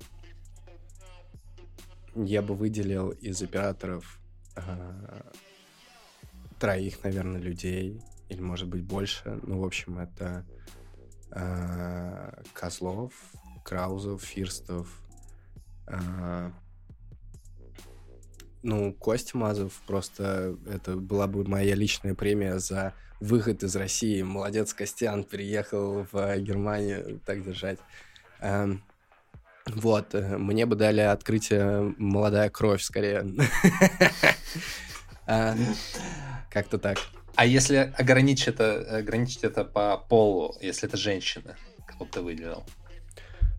[2.16, 4.20] я бы выделил из операторов
[4.56, 5.22] э,
[6.60, 9.40] троих, наверное, людей, или, может быть, больше.
[9.44, 10.46] Ну, в общем, это
[11.32, 13.14] э, Козлов,
[13.64, 15.02] Краузов, Фирстов,
[15.88, 16.52] э,
[18.64, 24.22] ну, Костя Мазов, просто это была бы моя личная премия за выход из России.
[24.22, 27.80] Молодец, Костян, переехал в Германию, так держать.
[28.42, 28.84] Эм,
[29.68, 33.26] вот, э, мне бы дали открытие «Молодая кровь» скорее.
[35.30, 35.58] А,
[36.50, 37.00] как-то так.
[37.36, 42.64] А если ограничить это, ограничить это по полу, если это женщина, кого бы ты выделил?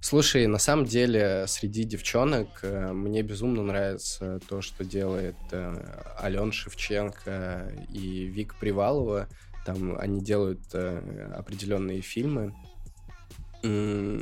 [0.01, 6.53] Слушай, на самом деле среди девчонок э, мне безумно нравится то, что делает э, Алена
[6.53, 9.28] Шевченко и Вик Привалова.
[9.66, 12.55] Там они делают определенные фильмы.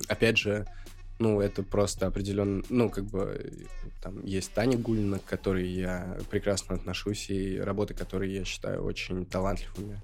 [0.09, 0.67] Опять же,
[1.19, 3.67] ну, это просто определенно, ну, как бы,
[4.03, 9.25] там есть Таня Гулина, к которой я прекрасно отношусь, и работы, которые я считаю очень
[9.25, 10.03] талантливыми.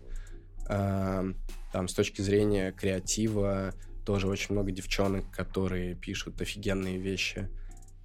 [0.69, 1.25] А,
[1.73, 3.75] там, с точки зрения креатива,
[4.05, 7.49] тоже очень много девчонок, которые пишут офигенные вещи.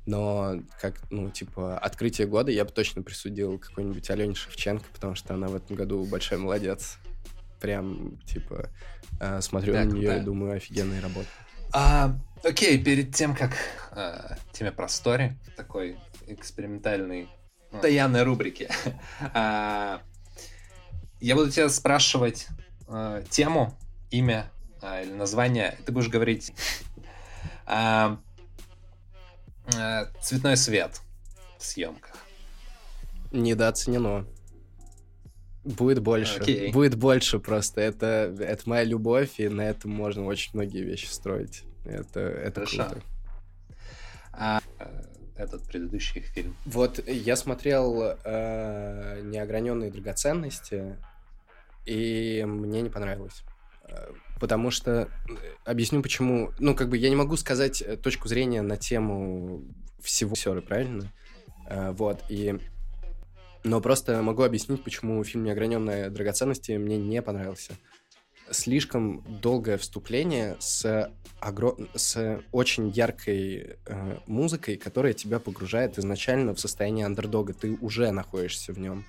[0.06, 5.34] Но, как, ну, типа, открытие года я бы точно присудил какой-нибудь Алене Шевченко, потому что
[5.34, 6.98] она в этом году большой молодец.
[7.60, 8.70] Прям, типа,
[9.20, 10.18] а, смотрю так, на нее да.
[10.18, 11.28] и думаю, офигенная работа.
[11.74, 13.52] А, окей, перед тем, как
[13.92, 15.98] э, теме про стори, такой
[16.28, 17.28] экспериментальной,
[17.72, 18.70] постоянной рубрики,
[19.34, 20.00] э,
[21.20, 22.48] я буду тебя спрашивать
[22.88, 23.78] э, тему,
[24.10, 24.50] имя
[24.82, 25.78] э, или название.
[25.86, 26.54] Ты будешь говорить
[27.68, 28.18] э,
[29.76, 31.02] э, цветной свет
[31.58, 32.16] в съемках.
[33.32, 34.26] Недооценено.
[35.64, 36.40] Будет больше.
[36.40, 36.72] Okay.
[36.72, 37.82] Будет больше просто.
[37.82, 41.64] Это, это моя любовь, и на этом можно очень многие вещи строить.
[41.84, 42.86] Это, это Хорошо.
[42.86, 43.02] круто.
[44.32, 45.04] А э,
[45.36, 46.56] этот предыдущий фильм?
[46.66, 50.96] Вот я смотрел э, «Неограненные драгоценности»,
[51.86, 53.44] и мне не понравилось.
[54.40, 55.08] Потому что, э,
[55.66, 59.64] объясню почему, ну, как бы я не могу сказать э, точку зрения на тему
[60.02, 61.12] всего сёры, правильно?
[61.70, 62.60] Э, Вот, и...
[63.64, 67.74] Но просто могу объяснить, почему фильм «Неограненные драгоценности» мне не понравился.
[68.50, 71.12] Слишком долгое вступление с,
[71.42, 71.76] огро...
[71.96, 77.54] с очень яркой э, музыкой, которая тебя погружает изначально в состояние андердога.
[77.54, 79.04] Ты уже находишься в нем.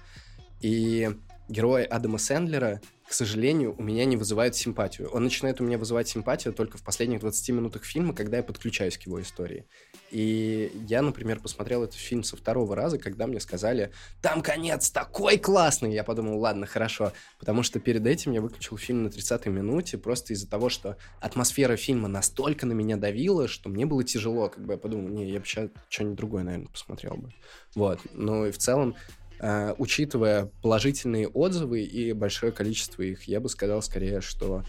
[0.61, 1.09] И
[1.49, 5.09] герой Адама Сэндлера, к сожалению, у меня не вызывает симпатию.
[5.09, 8.99] Он начинает у меня вызывать симпатию только в последних 20 минутах фильма, когда я подключаюсь
[8.99, 9.65] к его истории.
[10.11, 15.39] И я, например, посмотрел этот фильм со второго раза, когда мне сказали, там конец такой
[15.39, 15.95] классный!
[15.95, 17.13] Я подумал, ладно, хорошо.
[17.39, 21.77] Потому что перед этим я выключил фильм на 30-й минуте, просто из-за того, что атмосфера
[21.77, 24.51] фильма настолько на меня давила, что мне было тяжело.
[24.51, 27.33] Как бы я подумал, не, я бы сейчас что-нибудь другое, наверное, посмотрел бы.
[27.75, 28.01] Вот.
[28.13, 28.97] Ну и в целом,
[29.41, 34.65] Uh, учитывая положительные отзывы и большое количество их, я бы сказал скорее, что...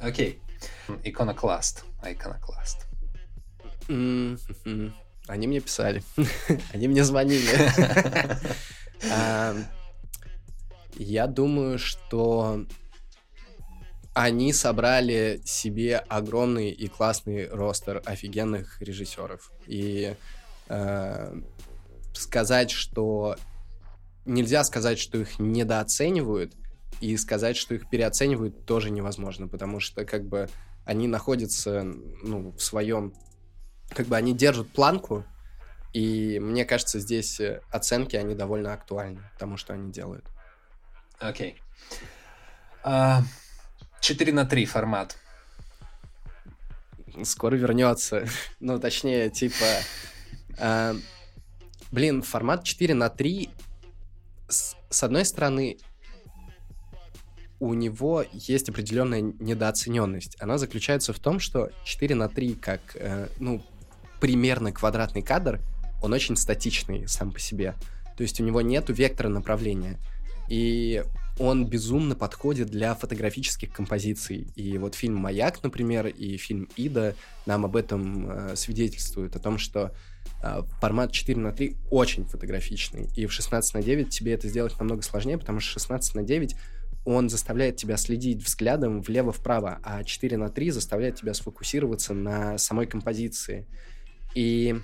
[0.00, 0.40] Окей.
[1.02, 1.84] Иконокласт.
[2.02, 2.86] Иконокласт.
[3.88, 4.92] Mm-hmm.
[5.26, 6.02] Они мне писали.
[6.72, 7.44] Они мне звонили.
[9.02, 9.64] uh,
[10.96, 12.64] я думаю, что
[14.14, 19.50] они собрали себе огромный и классный ростер офигенных режиссеров.
[19.66, 20.14] И
[20.68, 21.44] uh,
[22.18, 23.36] сказать, что...
[24.24, 26.54] Нельзя сказать, что их недооценивают,
[27.00, 30.48] и сказать, что их переоценивают, тоже невозможно, потому что, как бы,
[30.84, 33.12] они находятся, ну, в своем...
[33.90, 35.24] Как бы они держат планку,
[35.92, 40.26] и мне кажется, здесь оценки, они довольно актуальны тому, что они делают.
[41.18, 41.60] Окей.
[42.82, 43.20] Okay.
[43.20, 43.22] Uh,
[44.00, 45.16] 4 на 3 формат.
[47.22, 48.26] Скоро вернется.
[48.60, 49.64] ну, точнее, типа...
[50.58, 51.00] Uh,
[51.94, 53.50] Блин, формат 4 на 3,
[54.48, 55.78] с, с одной стороны,
[57.60, 60.36] у него есть определенная недооцененность.
[60.40, 63.64] Она заключается в том, что 4 на 3, как, э, ну,
[64.20, 65.60] примерно квадратный кадр,
[66.02, 67.76] он очень статичный сам по себе.
[68.16, 70.00] То есть у него нет вектора направления.
[70.48, 71.04] И
[71.38, 74.48] он безумно подходит для фотографических композиций.
[74.56, 77.14] И вот фильм «Маяк», например, и фильм «Ида»
[77.46, 79.94] нам об этом э, свидетельствуют, о том, что
[80.80, 83.08] формат 4 на 3 очень фотографичный.
[83.16, 86.54] И в 16 на 9 тебе это сделать намного сложнее, потому что 16 на 9
[87.04, 92.86] он заставляет тебя следить взглядом влево-вправо, а 4 на 3 заставляет тебя сфокусироваться на самой
[92.86, 93.66] композиции.
[94.34, 94.74] И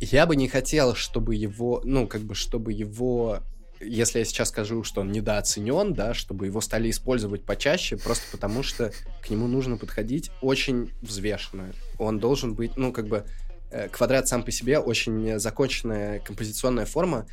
[0.00, 3.40] я бы не хотел, чтобы его, ну, как бы, чтобы его
[3.80, 8.62] если я сейчас скажу, что он недооценен, да, чтобы его стали использовать почаще, просто потому
[8.62, 8.92] что
[9.22, 11.72] к нему нужно подходить очень взвешенно.
[11.98, 13.24] Он должен быть, ну, как бы,
[13.92, 17.26] квадрат сам по себе очень законченная композиционная форма,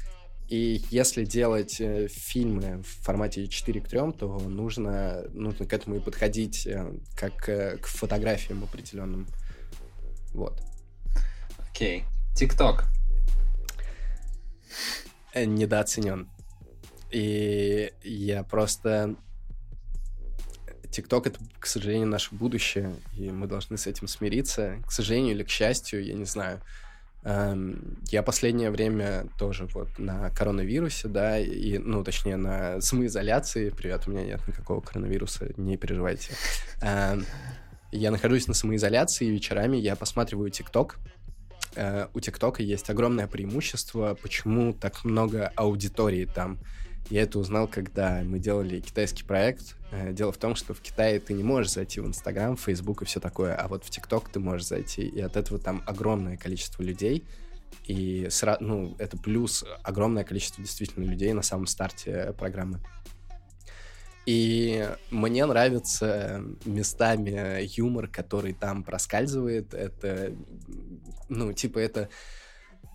[0.47, 5.97] и если делать э, фильмы в формате 4 к 3, то нужно, нужно к этому
[5.97, 9.27] и подходить э, как э, к фотографиям определенным.
[10.33, 10.61] Вот.
[11.69, 11.99] Окей.
[11.99, 12.35] Okay.
[12.37, 12.85] ТикТок.
[15.35, 16.29] Недооценен.
[17.11, 19.15] И я просто...
[20.89, 24.77] ТикТок— это, к сожалению, наше будущее, и мы должны с этим смириться.
[24.87, 26.61] К сожалению или к счастью, я не знаю.
[27.23, 33.69] Я последнее время тоже вот на коронавирусе, да, и, ну, точнее, на самоизоляции.
[33.69, 36.33] Привет, у меня нет никакого коронавируса, не переживайте.
[36.81, 40.99] Я нахожусь на самоизоляции, и вечерами я посматриваю ТикТок.
[42.13, 46.59] У ТикТока есть огромное преимущество, почему так много аудитории там.
[47.09, 49.75] Я это узнал, когда мы делали китайский проект.
[50.11, 53.21] Дело в том, что в Китае ты не можешь зайти в Инстаграм, Фейсбук и все
[53.21, 57.23] такое, а вот в ТикТок ты можешь зайти, и от этого там огромное количество людей,
[57.85, 62.81] и сра- ну, это плюс огромное количество действительно людей на самом старте программы.
[64.25, 69.73] И мне нравится местами юмор, который там проскальзывает.
[69.73, 70.33] Это,
[71.29, 72.09] ну, типа, это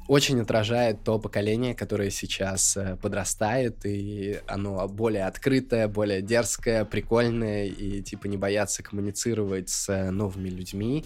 [0.08, 7.66] очень отражает то поколение, которое сейчас э, подрастает, и оно более открытое, более дерзкое, прикольное,
[7.66, 11.04] и типа не боятся коммуницировать с новыми людьми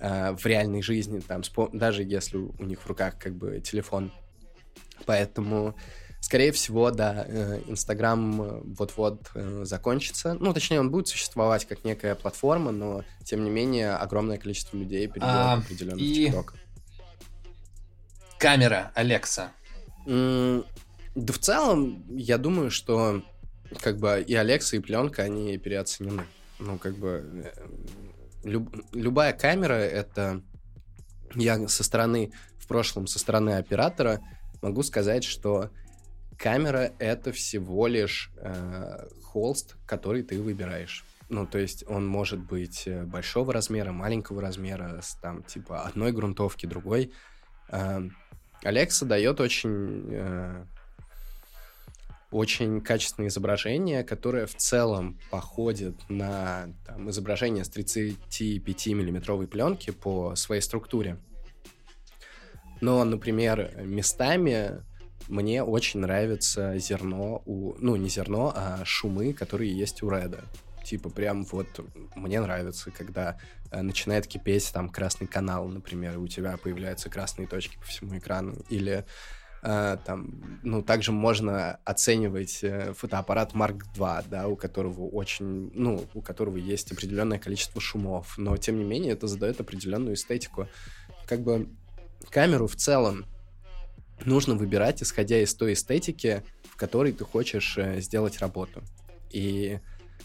[0.00, 1.42] э, в реальной жизни, там,
[1.72, 4.12] даже если у них в руках как бы телефон.
[5.06, 5.74] Поэтому,
[6.20, 7.26] скорее всего, да,
[7.66, 10.34] Инстаграм вот-вот э, закончится.
[10.34, 15.06] Ну, точнее, он будет существовать как некая платформа, но, тем не менее, огромное количество людей
[15.06, 16.10] перейдет а, определенно и...
[16.10, 16.54] в ТикТок.
[18.42, 19.52] Камера, Алекса.
[20.04, 20.66] Mm,
[21.14, 23.22] да в целом, я думаю, что
[23.80, 26.24] как бы и Алекса, и пленка, они переоценены.
[26.58, 27.68] ну, как бы, э,
[28.42, 30.42] люб, любая камера— это...
[31.36, 34.18] Я со стороны, в прошлом, со стороны оператора
[34.60, 35.70] могу сказать, что
[36.36, 41.04] камера— это всего лишь э, холст, который ты выбираешь.
[41.28, 46.10] Ну, то есть он может быть э, большого размера, маленького размера, с там, типа, одной
[46.10, 47.12] грунтовки, другой.
[47.68, 48.00] Э,
[48.64, 50.64] Alexa дает очень э,
[52.32, 60.62] очень качественное изображение, которое в целом походит на там, изображение с 35-миллиметровой пленки по своей
[60.62, 61.18] структуре.
[62.80, 64.82] Но, например, местами
[65.28, 67.74] мне очень нравится зерно у...
[67.78, 70.44] Ну, не зерно, а шумы, которые есть у Реда.
[70.84, 71.68] Типа прям вот
[72.14, 73.38] мне нравится, когда
[73.70, 78.18] э, начинает кипеть там красный канал, например, и у тебя появляются красные точки по всему
[78.18, 78.54] экрану.
[78.68, 79.04] Или
[79.62, 86.04] Uh, там, ну, также можно оценивать uh, фотоаппарат Mark II, да, у которого очень, ну,
[86.14, 90.66] у которого есть определенное количество шумов, но, тем не менее, это задает определенную эстетику.
[91.28, 91.68] Как бы
[92.28, 93.24] камеру в целом
[94.24, 98.82] нужно выбирать, исходя из той эстетики, в которой ты хочешь сделать работу.
[99.30, 99.78] И,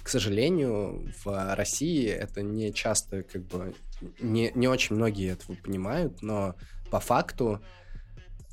[0.08, 3.76] к сожалению, в России это не часто, как бы,
[4.22, 6.56] не, не очень многие этого понимают, но
[6.90, 7.62] по факту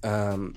[0.03, 0.57] эм,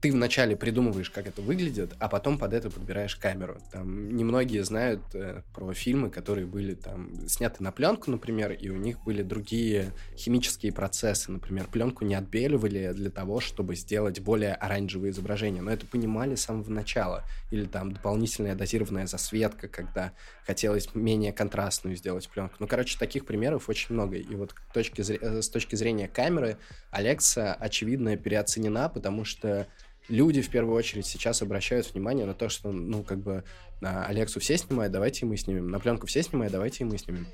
[0.00, 3.58] ты вначале придумываешь, как это выглядит, а потом под это подбираешь камеру.
[3.72, 8.76] Там немногие знают э, про фильмы, которые были там сняты на пленку, например, и у
[8.76, 11.32] них были другие химические процессы.
[11.32, 15.62] Например, пленку не отбеливали для того, чтобы сделать более оранжевые изображения.
[15.62, 17.24] Но это понимали с самого начала.
[17.50, 20.12] Или там дополнительная дозированная засветка, когда
[20.46, 22.54] хотелось менее контрастную сделать пленку.
[22.60, 24.16] Ну, короче, таких примеров очень много.
[24.16, 26.56] И вот точки, э, с точки зрения камеры
[26.92, 29.66] Алекса, очевидно, переоценена, потому что
[30.08, 33.44] люди в первую очередь сейчас обращают внимание на то, что, ну, как бы,
[33.80, 35.70] на Алексу все снимают, давайте и мы снимем.
[35.70, 37.26] На пленку все снимают, давайте и мы снимем.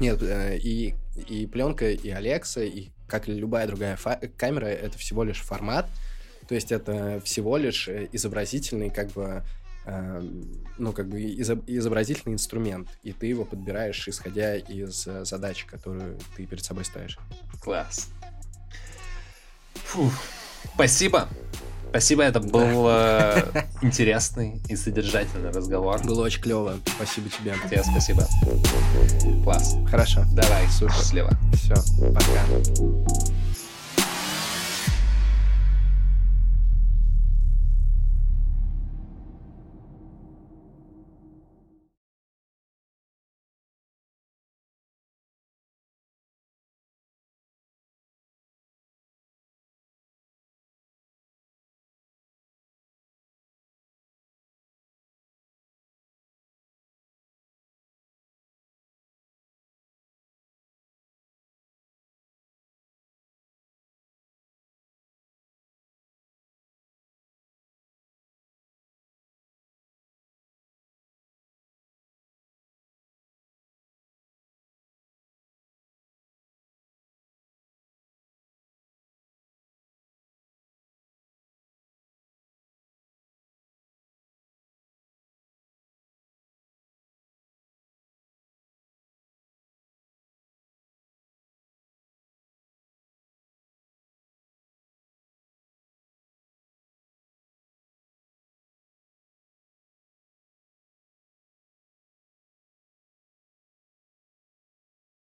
[0.00, 0.94] Нет, э, и,
[1.28, 3.98] и пленка, и Алекса, и как и любая другая
[4.36, 5.88] камера, это всего лишь формат,
[6.48, 9.44] то есть это всего лишь э, изобразительный, как бы,
[9.84, 10.22] э,
[10.78, 16.64] ну, как бы изобразительный инструмент, и ты его подбираешь, исходя из задач, которую ты перед
[16.64, 17.18] собой ставишь.
[17.60, 18.08] Класс.
[19.74, 20.12] Фух.
[20.74, 21.28] Спасибо.
[21.92, 26.02] Спасибо, это был э, интересный и содержательный разговор.
[26.02, 26.78] Было очень клево.
[26.96, 27.54] Спасибо тебе.
[27.68, 28.26] Тебе спасибо.
[29.44, 29.76] Класс.
[29.90, 30.24] Хорошо.
[30.32, 30.94] Давай, супер.
[30.94, 31.30] Счастливо.
[31.52, 31.74] Все,
[32.14, 33.41] пока.